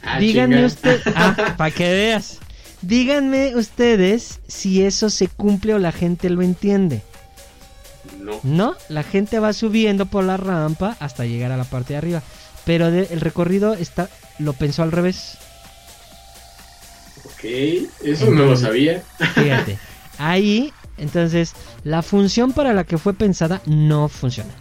Ah, 0.04 0.20
Díganme 0.20 0.56
chinga. 0.56 0.68
usted, 0.68 1.02
ah, 1.16 1.54
para 1.56 1.72
que 1.72 1.86
veas. 1.90 2.40
Díganme 2.82 3.56
ustedes 3.56 4.42
si 4.50 4.84
eso 4.84 5.10
se 5.10 5.30
cumple 5.30 5.74
o 5.74 5.80
la 5.80 5.94
gente 5.94 6.30
lo 6.30 6.42
entiende. 6.42 7.04
No. 8.20 8.42
No, 8.44 8.76
la 8.90 9.04
gente 9.04 9.40
va 9.40 9.54
subiendo 9.54 10.08
por 10.08 10.26
la 10.26 10.36
rampa 10.36 10.98
hasta 11.00 11.24
llegar 11.26 11.54
a 11.54 11.58
la 11.58 11.64
parte 11.64 11.94
de 11.94 11.98
arriba. 12.00 12.22
Pero 12.66 12.92
de- 12.92 13.08
el 13.12 13.22
recorrido 13.22 13.76
está, 13.76 14.10
lo 14.40 14.52
pensó 14.52 14.84
al 14.84 14.92
revés. 14.92 15.38
Ok, 17.24 17.46
eso 18.04 18.30
no 18.30 18.44
lo 18.44 18.58
sabía. 18.58 19.02
Fíjate. 19.36 19.78
Ahí, 20.18 20.74
entonces, 20.98 21.54
la 21.84 22.02
función 22.02 22.54
para 22.54 22.74
la 22.74 22.84
que 22.84 22.98
fue 22.98 23.14
pensada 23.14 23.62
no 23.66 24.08
funciona. 24.08 24.52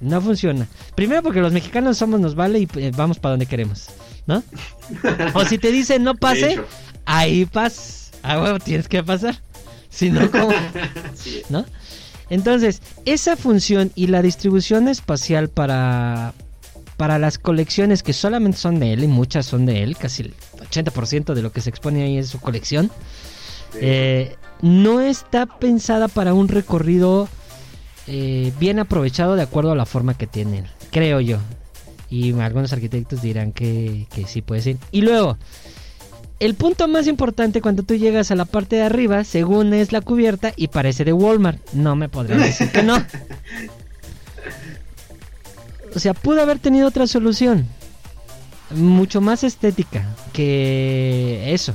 No 0.00 0.20
funciona. 0.20 0.68
Primero 0.94 1.22
porque 1.22 1.40
los 1.40 1.52
mexicanos 1.52 1.98
somos 1.98 2.20
nos 2.20 2.34
vale 2.34 2.60
y 2.60 2.68
eh, 2.76 2.92
vamos 2.96 3.18
para 3.18 3.32
donde 3.32 3.46
queremos, 3.46 3.88
¿no? 4.26 4.42
O 5.34 5.44
si 5.44 5.58
te 5.58 5.72
dicen 5.72 6.04
no 6.04 6.14
pase, 6.14 6.60
ahí 7.04 7.44
pas. 7.46 8.12
A 8.22 8.40
huevo 8.40 8.58
tienes 8.58 8.88
que 8.88 9.02
pasar. 9.02 9.40
Si 9.90 10.10
no, 10.10 10.30
¿cómo? 10.30 10.50
sí. 11.14 11.42
¿no? 11.48 11.64
Entonces, 12.30 12.82
esa 13.04 13.36
función 13.36 13.90
y 13.94 14.08
la 14.08 14.22
distribución 14.22 14.88
espacial 14.88 15.48
para, 15.48 16.34
para 16.96 17.18
las 17.18 17.38
colecciones 17.38 18.02
que 18.02 18.12
solamente 18.12 18.58
son 18.58 18.78
de 18.80 18.92
él, 18.92 19.04
y 19.04 19.06
muchas 19.06 19.46
son 19.46 19.66
de 19.66 19.82
él, 19.82 19.96
casi 19.96 20.22
el 20.22 20.34
80% 20.70 21.32
de 21.32 21.42
lo 21.42 21.52
que 21.52 21.60
se 21.60 21.70
expone 21.70 22.02
ahí 22.02 22.18
es 22.18 22.28
su 22.28 22.38
colección, 22.38 22.90
eh, 23.74 24.36
no 24.62 25.00
está 25.00 25.46
pensada 25.46 26.08
para 26.08 26.34
un 26.34 26.48
recorrido 26.48 27.28
eh, 28.06 28.52
bien 28.58 28.78
aprovechado 28.78 29.36
de 29.36 29.42
acuerdo 29.42 29.72
a 29.72 29.76
la 29.76 29.86
forma 29.86 30.14
que 30.14 30.26
tienen, 30.26 30.66
creo 30.90 31.20
yo. 31.20 31.38
Y 32.10 32.32
algunos 32.40 32.72
arquitectos 32.72 33.20
dirán 33.20 33.52
que, 33.52 34.06
que 34.14 34.26
sí 34.26 34.40
puede 34.40 34.62
ser. 34.62 34.76
Y 34.90 35.02
luego, 35.02 35.36
el 36.40 36.54
punto 36.54 36.88
más 36.88 37.06
importante 37.06 37.60
cuando 37.60 37.82
tú 37.82 37.96
llegas 37.96 38.30
a 38.30 38.36
la 38.36 38.44
parte 38.44 38.76
de 38.76 38.82
arriba, 38.82 39.24
según 39.24 39.74
es 39.74 39.92
la 39.92 40.00
cubierta 40.00 40.52
y 40.56 40.68
parece 40.68 41.04
de 41.04 41.12
Walmart. 41.12 41.60
No 41.72 41.96
me 41.96 42.08
podrían 42.08 42.40
decir 42.40 42.70
que 42.70 42.82
no. 42.82 42.96
O 45.94 46.00
sea, 46.00 46.14
pudo 46.14 46.42
haber 46.42 46.58
tenido 46.58 46.86
otra 46.86 47.06
solución. 47.06 47.66
Mucho 48.70 49.20
más 49.20 49.42
estética 49.42 50.04
que 50.32 51.54
eso. 51.54 51.74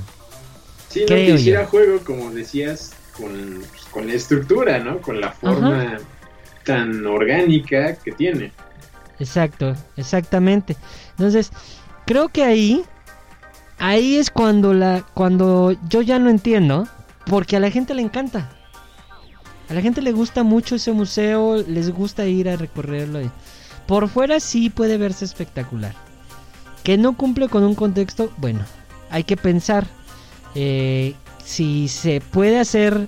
Sí, 0.93 1.01
no 1.01 1.07
que 1.07 1.31
hiciera 1.31 1.65
juego, 1.65 1.99
como 2.03 2.29
decías, 2.31 2.93
con, 3.17 3.63
pues, 3.71 3.83
con 3.91 4.07
la 4.07 4.13
estructura, 4.13 4.79
¿no? 4.79 4.99
Con 5.01 5.19
la 5.19 5.31
forma 5.31 5.97
tan 6.65 7.05
orgánica 7.05 7.95
que 7.95 8.11
tiene. 8.11 8.51
Exacto, 9.19 9.75
exactamente. 9.97 10.75
Entonces, 11.11 11.51
creo 12.05 12.29
que 12.29 12.43
ahí, 12.43 12.83
ahí 13.79 14.17
es 14.17 14.29
cuando 14.31 14.73
la, 14.73 15.03
cuando 15.13 15.75
yo 15.89 16.01
ya 16.01 16.19
no 16.19 16.29
entiendo, 16.29 16.87
porque 17.25 17.55
a 17.55 17.59
la 17.59 17.69
gente 17.71 17.93
le 17.93 18.01
encanta. 18.01 18.49
A 19.69 19.73
la 19.73 19.81
gente 19.81 20.01
le 20.01 20.11
gusta 20.11 20.43
mucho 20.43 20.75
ese 20.75 20.91
museo, 20.91 21.57
les 21.67 21.89
gusta 21.91 22.25
ir 22.25 22.49
a 22.49 22.55
recorrerlo. 22.57 23.21
y- 23.21 23.31
Por 23.87 24.07
fuera 24.09 24.39
sí 24.39 24.69
puede 24.69 24.97
verse 24.97 25.25
espectacular. 25.25 25.93
Que 26.83 26.97
no 26.97 27.15
cumple 27.15 27.47
con 27.47 27.63
un 27.63 27.75
contexto, 27.75 28.31
bueno, 28.37 28.59
hay 29.09 29.23
que 29.23 29.37
pensar 29.37 29.87
eh, 30.55 31.15
si 31.43 31.87
se 31.87 32.21
puede 32.21 32.59
hacer 32.59 33.07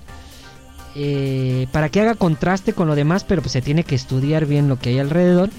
eh, 0.94 1.66
para 1.72 1.90
que 1.90 2.00
haga 2.00 2.14
contraste 2.14 2.72
con 2.72 2.88
lo 2.88 2.94
demás, 2.94 3.24
pero 3.24 3.42
pues 3.42 3.52
se 3.52 3.62
tiene 3.62 3.84
que 3.84 3.94
estudiar 3.94 4.46
bien 4.46 4.68
lo 4.68 4.78
que 4.78 4.90
hay 4.90 4.98
alrededor. 4.98 5.50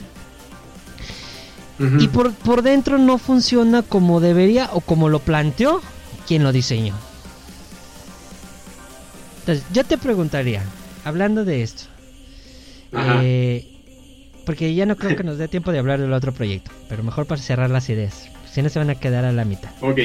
Y 1.99 2.07
por, 2.07 2.33
por 2.33 2.63
dentro 2.63 2.97
no 2.97 3.19
funciona 3.19 3.83
como 3.83 4.19
debería 4.19 4.71
o 4.73 4.81
como 4.81 5.09
lo 5.09 5.19
planteó 5.19 5.79
quien 6.25 6.41
lo 6.41 6.51
diseñó. 6.51 6.95
Entonces, 9.41 9.63
yo 9.71 9.83
te 9.83 9.99
preguntaría, 9.99 10.63
hablando 11.05 11.45
de 11.45 11.61
esto, 11.61 11.83
eh, 13.21 13.65
porque 14.43 14.73
ya 14.73 14.87
no 14.87 14.95
creo 14.95 15.15
que 15.15 15.23
nos 15.23 15.37
dé 15.37 15.47
tiempo 15.47 15.71
de 15.71 15.77
hablar 15.77 16.01
del 16.01 16.13
otro 16.13 16.33
proyecto, 16.33 16.71
pero 16.89 17.03
mejor 17.03 17.27
para 17.27 17.39
cerrar 17.39 17.69
las 17.69 17.89
ideas, 17.89 18.27
si 18.51 18.63
no 18.63 18.69
se 18.69 18.79
van 18.79 18.89
a 18.89 18.95
quedar 18.95 19.23
a 19.23 19.31
la 19.31 19.45
mitad. 19.45 19.69
Ok. 19.81 19.99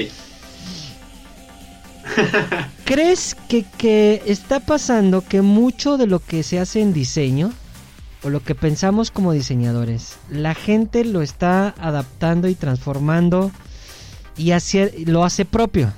¿Crees 2.84 3.36
que, 3.48 3.64
que 3.78 4.22
está 4.26 4.60
pasando 4.60 5.22
que 5.22 5.42
mucho 5.42 5.96
de 5.96 6.06
lo 6.06 6.18
que 6.20 6.42
se 6.42 6.58
hace 6.58 6.80
en 6.80 6.92
diseño, 6.92 7.52
o 8.24 8.30
lo 8.30 8.42
que 8.42 8.54
pensamos 8.54 9.10
como 9.10 9.32
diseñadores, 9.32 10.16
la 10.30 10.54
gente 10.54 11.04
lo 11.04 11.22
está 11.22 11.74
adaptando 11.78 12.48
y 12.48 12.54
transformando 12.54 13.50
y 14.36 14.52
hace- 14.52 14.94
lo 15.06 15.24
hace 15.24 15.44
propio? 15.44 15.92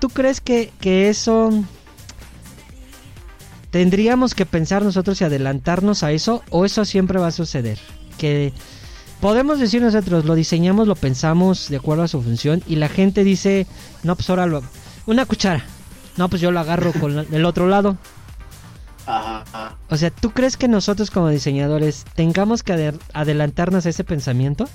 ¿Tú 0.00 0.08
crees 0.08 0.40
que, 0.40 0.72
que 0.80 1.08
eso 1.10 1.50
tendríamos 3.70 4.34
que 4.34 4.46
pensar 4.46 4.82
nosotros 4.82 5.20
y 5.20 5.24
adelantarnos 5.24 6.02
a 6.02 6.12
eso 6.12 6.42
o 6.50 6.64
eso 6.64 6.84
siempre 6.84 7.18
va 7.18 7.28
a 7.28 7.32
suceder? 7.32 7.78
Que 8.18 8.52
podemos 9.20 9.58
decir 9.58 9.82
nosotros, 9.82 10.24
lo 10.24 10.34
diseñamos, 10.34 10.88
lo 10.88 10.94
pensamos 10.96 11.68
de 11.68 11.76
acuerdo 11.76 12.02
a 12.04 12.08
su 12.08 12.22
función 12.22 12.62
y 12.66 12.76
la 12.76 12.88
gente 12.88 13.24
dice, 13.24 13.66
no, 14.02 14.16
pues 14.16 14.28
ahora 14.30 14.46
lo... 14.46 14.62
Una 15.06 15.26
cuchara. 15.26 15.64
No, 16.16 16.28
pues 16.28 16.42
yo 16.42 16.50
lo 16.50 16.60
agarro 16.60 16.92
con 16.92 17.16
la- 17.16 17.24
el 17.30 17.44
otro 17.44 17.68
lado. 17.68 17.96
Ajá. 19.06 19.76
O 19.88 19.96
sea, 19.96 20.10
¿tú 20.10 20.30
crees 20.30 20.56
que 20.56 20.68
nosotros 20.68 21.10
como 21.10 21.28
diseñadores 21.30 22.04
tengamos 22.14 22.62
que 22.62 22.72
ade- 22.74 22.98
adelantarnos 23.12 23.86
a 23.86 23.88
ese 23.88 24.04
pensamiento? 24.04 24.68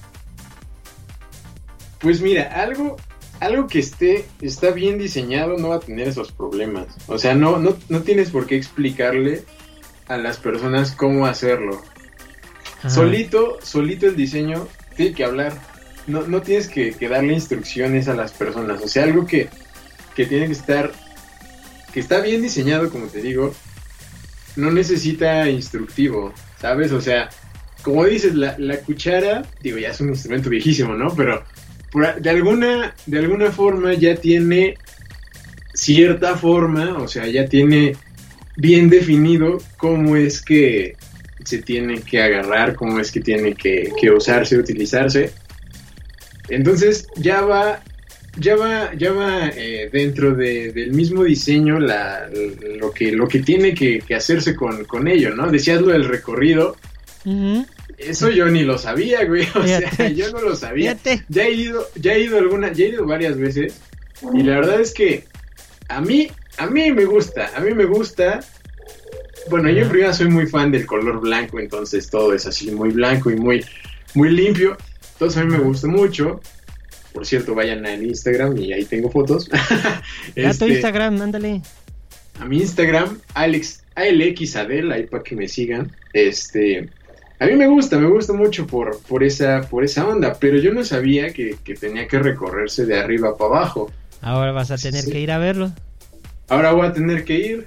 Pues 2.00 2.22
mira, 2.22 2.52
algo, 2.62 2.98
algo 3.40 3.68
que 3.68 3.80
esté, 3.80 4.28
está 4.42 4.72
bien 4.72 4.98
diseñado 4.98 5.58
no 5.58 5.70
va 5.70 5.76
a 5.76 5.80
tener 5.80 6.08
esos 6.08 6.32
problemas. 6.32 6.88
O 7.08 7.18
sea, 7.18 7.34
no, 7.36 7.58
no, 7.60 7.76
no 7.90 8.02
tienes 8.02 8.30
por 8.32 8.46
qué 8.48 8.56
explicarle 8.58 9.44
a 10.08 10.18
las 10.18 10.38
personas 10.38 10.92
cómo 10.92 11.26
hacerlo. 11.26 11.82
Solito, 12.88 13.60
solito 13.64 14.08
el 14.08 14.16
diseño 14.16 14.68
tiene 14.96 15.14
que 15.14 15.24
hablar. 15.24 15.54
No, 16.08 16.28
no 16.28 16.42
tienes 16.42 16.68
que, 16.68 16.96
darle 17.08 17.34
instrucciones 17.34 18.08
a 18.08 18.14
las 18.14 18.32
personas. 18.32 18.82
O 18.82 18.88
sea, 18.88 19.04
algo 19.04 19.26
que, 19.26 19.50
que 20.16 20.26
tiene 20.26 20.46
que 20.46 20.54
estar, 20.54 20.92
que 21.94 22.00
está 22.00 22.22
bien 22.22 22.42
diseñado, 22.42 22.90
como 22.90 23.08
te 23.08 23.22
digo, 23.22 23.54
no 24.56 24.72
necesita 24.72 25.50
instructivo, 25.50 26.34
¿sabes? 26.60 26.92
O 26.92 27.02
sea, 27.02 27.30
como 27.82 28.06
dices, 28.06 28.36
la, 28.36 28.56
la 28.58 28.78
cuchara, 28.78 29.44
digo, 29.62 29.78
ya 29.78 29.90
es 29.90 30.02
un 30.02 30.10
instrumento 30.10 30.50
viejísimo, 30.50 30.94
¿no? 30.94 31.14
Pero 31.16 31.44
de 32.20 32.30
alguna, 32.30 32.94
de 33.06 33.20
alguna 33.20 33.52
forma 33.52 33.94
ya 33.94 34.16
tiene 34.16 34.78
cierta 35.74 36.36
forma, 36.36 36.98
o 36.98 37.08
sea, 37.08 37.28
ya 37.28 37.48
tiene 37.48 37.96
bien 38.58 38.90
definido 38.90 39.58
cómo 39.78 40.16
es 40.16 40.42
que 40.42 40.96
se 41.46 41.60
tiene 41.62 42.02
que 42.02 42.22
agarrar, 42.22 42.76
cómo 42.76 43.00
es 43.00 43.12
que 43.12 43.22
tiene 43.22 43.54
que, 43.56 43.92
que 44.00 44.12
usarse, 44.12 44.58
utilizarse. 44.58 45.32
Entonces 46.50 47.08
ya 47.16 47.42
va, 47.42 47.82
ya 48.38 48.56
va, 48.56 48.94
ya 48.96 49.12
va 49.12 49.48
eh, 49.56 49.90
dentro 49.92 50.36
de- 50.36 50.72
del 50.72 50.92
mismo 50.92 51.24
diseño 51.24 51.80
la, 51.80 52.30
lo, 52.80 52.92
que, 52.92 53.12
lo 53.12 53.28
que 53.28 53.40
tiene 53.40 53.74
que, 53.74 54.00
que 54.00 54.16
hacerse 54.16 54.56
con, 54.56 54.86
con 54.86 55.08
ello, 55.08 55.34
¿no? 55.36 55.50
Decías 55.50 55.82
lo 55.82 55.88
del 55.92 56.06
recorrido, 56.06 56.76
eso 57.98 58.30
yo 58.30 58.46
ni 58.48 58.64
lo 58.64 58.78
sabía, 58.78 59.26
güey, 59.26 59.48
o 59.56 59.64
sea, 59.66 60.10
yo 60.16 60.30
no 60.32 60.42
lo 60.42 60.56
sabía. 60.56 60.96
Fíjate. 60.96 61.26
Ya 61.30 61.44
he 61.46 61.52
ido, 61.54 61.88
ya 61.96 62.14
he 62.14 62.20
ido 62.22 62.38
alguna, 62.38 62.72
ya 62.72 62.86
he 62.86 62.90
ido 62.90 63.06
varias 63.06 63.38
veces 63.38 63.74
y 64.34 64.44
la 64.44 64.56
verdad 64.58 64.80
es 64.82 64.94
que 64.94 65.24
a 65.88 66.02
mí, 66.02 66.30
a 66.58 66.68
mí 66.68 66.92
me 66.92 67.06
gusta, 67.06 67.52
a 67.56 67.60
mí 67.62 67.74
me 67.74 67.86
gusta. 67.86 68.40
Bueno, 69.50 69.70
yo 69.70 69.84
en 69.84 69.90
primera 69.90 70.14
soy 70.14 70.28
muy 70.30 70.48
fan 70.48 70.72
del 70.72 70.86
color 70.86 71.20
blanco, 71.22 71.60
entonces 71.60 72.10
todo 72.10 72.34
es 72.34 72.46
así 72.46 72.72
muy 72.72 72.90
blanco 72.92 73.30
y 73.32 73.36
muy, 73.36 73.64
muy 74.14 74.30
limpio. 74.30 74.78
Entonces 75.14 75.42
a 75.42 75.46
mí 75.46 75.52
me 75.52 75.60
gusta 75.64 75.88
mucho. 75.88 76.42
Por 77.14 77.26
cierto, 77.26 77.56
vayan 77.56 77.86
al 77.86 78.04
Instagram 78.04 78.58
y 78.58 78.74
ahí 78.74 78.86
tengo 78.86 79.10
fotos. 79.10 79.50
Ya 80.36 80.52
tu 80.54 80.66
Este, 80.66 80.68
Instagram, 80.70 81.22
ándale. 81.22 81.62
a 82.40 82.46
mi 82.46 82.58
Instagram, 82.58 83.20
Alex, 83.34 83.84
ALXADEL, 83.96 84.92
ahí 84.92 85.06
para 85.06 85.24
que 85.24 85.36
me 85.36 85.48
sigan. 85.48 85.92
Este, 86.12 86.90
a 87.40 87.46
mí 87.46 87.54
me 87.56 87.68
gusta, 87.68 87.98
me 87.98 88.08
gusta 88.10 88.34
mucho 88.34 88.68
por, 88.68 89.00
por, 89.04 89.24
esa, 89.24 89.62
por 89.70 89.86
esa 89.86 90.06
onda, 90.08 90.36
pero 90.40 90.58
yo 90.58 90.74
no 90.74 90.84
sabía 90.84 91.32
que, 91.32 91.56
que 91.64 91.76
tenía 91.76 92.08
que 92.08 92.20
recorrerse 92.20 92.86
de 92.86 93.00
arriba 93.00 93.38
para 93.38 93.58
abajo. 93.60 93.92
Ahora 94.22 94.52
vas 94.52 94.72
a 94.72 94.78
tener 94.78 95.04
Sí. 95.04 95.12
que 95.12 95.20
ir 95.22 95.32
a 95.32 95.38
verlo. 95.38 95.72
Ahora 96.50 96.74
voy 96.74 96.88
a 96.88 96.94
tener 96.94 97.24
que 97.24 97.40
ir, 97.40 97.66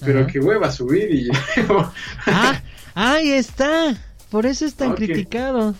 pero 0.00 0.20
Ajá. 0.20 0.26
que 0.26 0.40
hueva 0.40 0.70
subir 0.72 1.14
y 1.14 1.28
Ah, 2.26 2.60
ahí 2.94 3.30
está. 3.30 3.96
Por 4.30 4.46
eso 4.46 4.64
es 4.64 4.74
tan 4.74 4.94
criticado. 4.94 5.74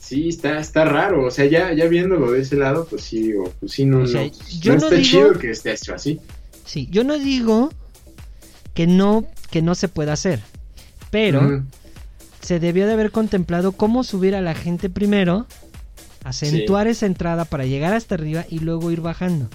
sí, 0.00 0.28
está, 0.30 0.58
está 0.58 0.84
raro, 0.86 1.26
o 1.26 1.30
sea, 1.30 1.44
ya, 1.46 1.72
ya 1.74 1.86
viéndolo 1.86 2.30
de 2.32 2.40
ese 2.40 2.56
lado, 2.56 2.86
pues 2.88 3.02
sí, 3.02 3.20
digo, 3.24 3.52
pues 3.60 3.72
sí, 3.72 3.84
no, 3.84 4.00
O 4.00 4.06
sea, 4.06 4.22
no, 4.22 4.30
yo 4.60 4.72
no 4.74 4.78
no 4.80 4.84
está 4.86 4.96
digo- 4.96 5.04
chido 5.08 5.38
que 5.38 5.50
esté 5.50 5.72
hecho 5.72 5.94
así. 5.94 6.18
Sí, 6.64 6.88
yo 6.90 7.04
no 7.04 7.18
digo 7.18 7.70
que 8.74 8.86
no 8.86 9.26
que 9.50 9.60
no 9.62 9.74
se 9.74 9.88
pueda 9.88 10.12
hacer, 10.14 10.40
pero 11.10 11.62
se 12.40 12.58
debió 12.60 12.86
de 12.86 12.92
haber 12.94 13.10
contemplado 13.10 13.72
cómo 13.72 14.02
subir 14.04 14.34
a 14.34 14.40
la 14.42 14.54
gente 14.54 14.88
primero, 14.90 15.46
acentuar 16.24 16.86
esa 16.86 17.06
entrada 17.06 17.44
para 17.44 17.64
llegar 17.66 17.92
hasta 17.94 18.14
arriba 18.14 18.44
y 18.48 18.58
luego 18.60 18.90
ir 18.90 19.00
bajando. 19.00 19.48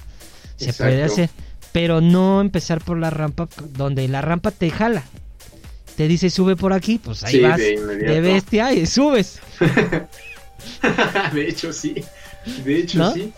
Se 0.58 0.66
Exacto. 0.72 0.84
puede 0.92 1.04
hacer, 1.04 1.30
pero 1.74 2.00
no 2.00 2.40
empezar 2.40 2.80
por 2.82 2.98
la 2.98 3.10
rampa 3.10 3.50
donde 3.72 4.08
la 4.08 4.22
rampa 4.22 4.52
te 4.52 4.70
jala. 4.72 5.04
Te 5.98 6.08
dice 6.08 6.30
sube 6.30 6.56
por 6.56 6.72
aquí, 6.72 7.00
pues 7.04 7.24
ahí 7.24 7.34
Sí, 7.34 7.40
vas 7.42 7.58
de 7.58 7.76
de, 7.78 8.22
bestia 8.22 8.72
y 8.74 8.86
subes. 8.86 9.40
de 11.34 11.50
hecho, 11.50 11.74
sí, 11.74 11.96
de 12.64 12.80
hecho, 12.80 13.00
¿No? 13.00 13.14
sí. 13.14 13.34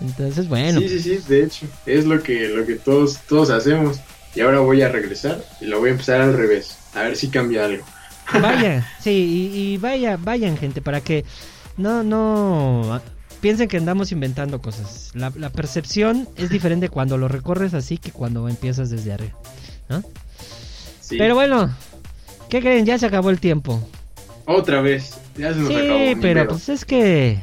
Entonces, 0.00 0.48
bueno, 0.48 0.80
Sí, 0.80 0.88
sí, 0.88 1.00
sí, 1.00 1.18
de 1.28 1.44
hecho, 1.44 1.66
es 1.84 2.06
lo 2.06 2.22
que, 2.22 2.48
lo 2.48 2.64
que 2.64 2.76
todos, 2.76 3.18
todos 3.28 3.50
hacemos. 3.50 3.98
Y 4.34 4.40
ahora 4.40 4.60
voy 4.60 4.80
a 4.82 4.88
regresar 4.88 5.44
y 5.60 5.66
lo 5.66 5.78
voy 5.80 5.90
a 5.90 5.92
empezar 5.92 6.20
al 6.20 6.34
revés. 6.34 6.76
A 6.94 7.02
ver 7.02 7.16
si 7.16 7.28
cambia 7.28 7.64
algo. 7.64 7.84
vaya, 8.40 8.88
sí, 9.00 9.50
y, 9.52 9.58
y 9.74 9.76
vaya, 9.76 10.16
vayan 10.16 10.56
gente, 10.56 10.80
para 10.80 11.00
que 11.00 11.24
no, 11.76 12.02
no 12.02 13.00
piensen 13.40 13.68
que 13.68 13.76
andamos 13.76 14.12
inventando 14.12 14.60
cosas. 14.60 15.10
La, 15.14 15.32
la 15.36 15.50
percepción 15.50 16.28
es 16.36 16.50
diferente 16.50 16.88
cuando 16.88 17.18
lo 17.18 17.28
recorres 17.28 17.74
así 17.74 17.98
que 17.98 18.12
cuando 18.12 18.48
empiezas 18.48 18.90
desde 18.90 19.12
arriba. 19.12 19.36
¿no? 19.88 20.02
Sí. 21.00 21.16
Pero 21.18 21.34
bueno, 21.34 21.74
¿qué 22.48 22.60
creen? 22.60 22.86
Ya 22.86 22.98
se 22.98 23.06
acabó 23.06 23.30
el 23.30 23.40
tiempo. 23.40 23.80
Otra 24.46 24.80
vez, 24.80 25.18
ya 25.36 25.52
se 25.52 25.60
nos 25.60 25.70
acabó. 25.70 25.98
Sí, 25.98 26.14
pero 26.20 26.48
pues 26.48 26.68
es 26.68 26.84
que 26.84 27.42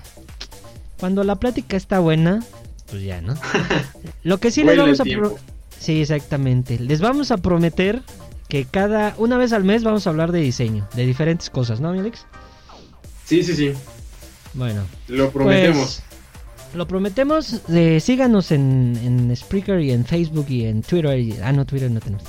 cuando 1.00 1.24
la 1.24 1.36
plática 1.36 1.78
está 1.78 2.00
buena, 2.00 2.43
pues 2.89 3.04
ya, 3.04 3.22
¿no? 3.22 3.36
Lo 4.24 4.39
que 4.39 4.52
sí 4.52 4.64
les 4.64 4.78
vamos 4.78 5.00
a 5.00 5.04
pro-. 5.04 5.38
Sí, 5.80 6.02
exactamente. 6.02 6.80
Les 6.80 7.02
vamos 7.02 7.32
a 7.32 7.38
prometer 7.38 8.02
que 8.48 8.66
cada 8.66 9.14
una 9.18 9.38
vez 9.38 9.54
al 9.54 9.64
mes 9.64 9.84
vamos 9.84 10.08
a 10.08 10.10
hablar 10.10 10.32
de 10.32 10.39
diseño, 10.39 10.88
de 10.95 11.06
diferentes 11.06 11.50
cosas, 11.50 11.82
¿no, 11.82 11.89
Alex? 11.89 12.26
Sí, 13.26 13.43
sí, 13.43 13.56
sí, 13.56 13.74
Bueno, 14.54 14.84
lo 15.08 15.32
prometemos. 15.32 16.02
lo 16.74 16.88
prometemos. 16.88 17.62
eh, 17.70 18.00
síganos 18.00 18.52
en, 18.52 18.98
en 19.04 19.36
Spreaker 19.36 19.80
y 19.82 19.91
en 19.91 20.06
Facebook 20.06 20.45
y 20.50 20.66
en 20.66 20.82
Twitter. 20.82 21.20
y- 21.20 21.38
ah, 21.43 21.52
no, 21.52 21.66
Twitter 21.66 21.89
no 21.91 22.00
tenemos. 22.00 22.24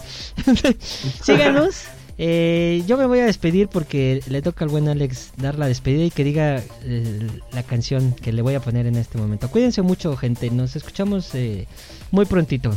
síganos. 1.23 1.83
Eh, 2.21 2.83
yo 2.89 2.97
me 2.97 3.07
voy 3.07 3.21
a 3.21 3.27
despedir 3.27 3.69
porque 3.69 4.21
le 4.27 4.43
toca 4.43 4.65
al 4.65 4.71
buen 4.73 4.89
Alex 4.89 5.31
dar 5.37 5.57
la 5.57 5.69
despedida 5.69 6.03
y 6.05 6.11
que 6.11 6.25
diga 6.25 6.61
eh, 6.83 7.27
la 7.53 7.63
canción 7.63 8.13
que 8.13 8.33
le 8.33 8.43
voy 8.43 8.55
a 8.57 8.61
poner 8.61 8.87
en 8.87 8.97
este 8.97 9.19
momento. 9.19 9.49
Cuídense 9.49 9.83
mucho, 9.83 10.17
gente. 10.17 10.51
Nos 10.51 10.75
escuchamos 10.75 11.33
eh, 11.37 11.69
muy 12.11 12.25
prontito. 12.27 12.71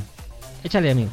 Échale, 0.64 0.92
amigo. 0.92 1.10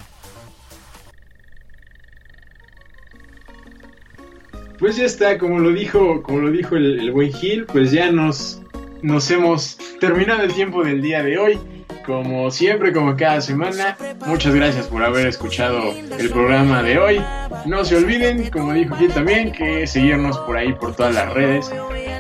Pues 4.79 4.97
ya 4.97 5.05
está, 5.05 5.39
como 5.39 5.59
lo 5.59 5.73
dijo, 5.73 6.23
como 6.23 6.39
lo 6.39 6.51
dijo 6.51 6.77
el, 6.77 7.11
buen 7.11 7.33
Gil, 7.33 7.67
pues 7.67 7.91
ya 7.91 8.13
nos, 8.13 8.63
nos 9.03 9.29
hemos 9.31 9.77
terminado 10.01 10.43
el 10.43 10.53
tiempo 10.53 10.85
del 10.85 11.03
día 11.03 11.23
de 11.23 11.37
hoy. 11.37 11.59
Como 12.07 12.51
siempre, 12.51 12.93
como 12.93 13.17
cada 13.17 13.41
semana, 13.41 13.99
muchas 14.25 14.55
gracias 14.55 14.87
por 14.87 15.05
haber 15.05 15.27
escuchado 15.27 15.93
el 16.19 16.31
programa 16.31 16.83
de 16.83 16.99
hoy. 16.99 17.21
No 17.67 17.85
se 17.85 17.97
olviden, 17.97 18.49
como 18.51 18.73
dijo 18.73 18.95
Gil 18.97 19.13
también, 19.13 19.53
que 19.53 19.87
seguirnos 19.87 20.39
por 20.39 20.57
ahí 20.57 20.73
por 20.73 20.95
todas 20.95 21.15
las 21.15 21.35
redes, 21.35 21.71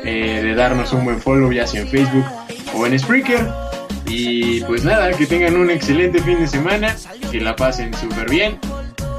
eh, 0.04 0.40
de 0.42 0.54
darnos 0.54 0.92
un 0.92 1.04
buen 1.04 1.20
follow 1.20 1.50
ya 1.52 1.66
sea 1.66 1.82
en 1.82 1.88
Facebook 1.88 2.26
o 2.74 2.86
en 2.86 2.98
Spreaker. 2.98 3.46
Y 4.06 4.62
pues 4.62 4.84
nada, 4.84 5.10
que 5.12 5.26
tengan 5.26 5.56
un 5.56 5.70
excelente 5.70 6.20
fin 6.20 6.40
de 6.40 6.48
semana, 6.48 6.96
que 7.30 7.40
la 7.40 7.54
pasen 7.54 7.94
súper 7.94 8.28
bien. 8.28 8.58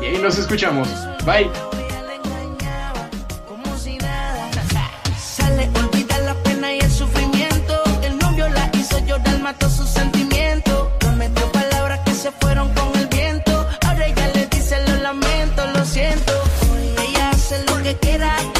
Y 0.01 0.05
ahí 0.05 0.21
nos 0.21 0.37
escuchamos. 0.37 0.89
Bye. 1.25 1.68
Que 17.89 17.95
quiera. 17.97 18.58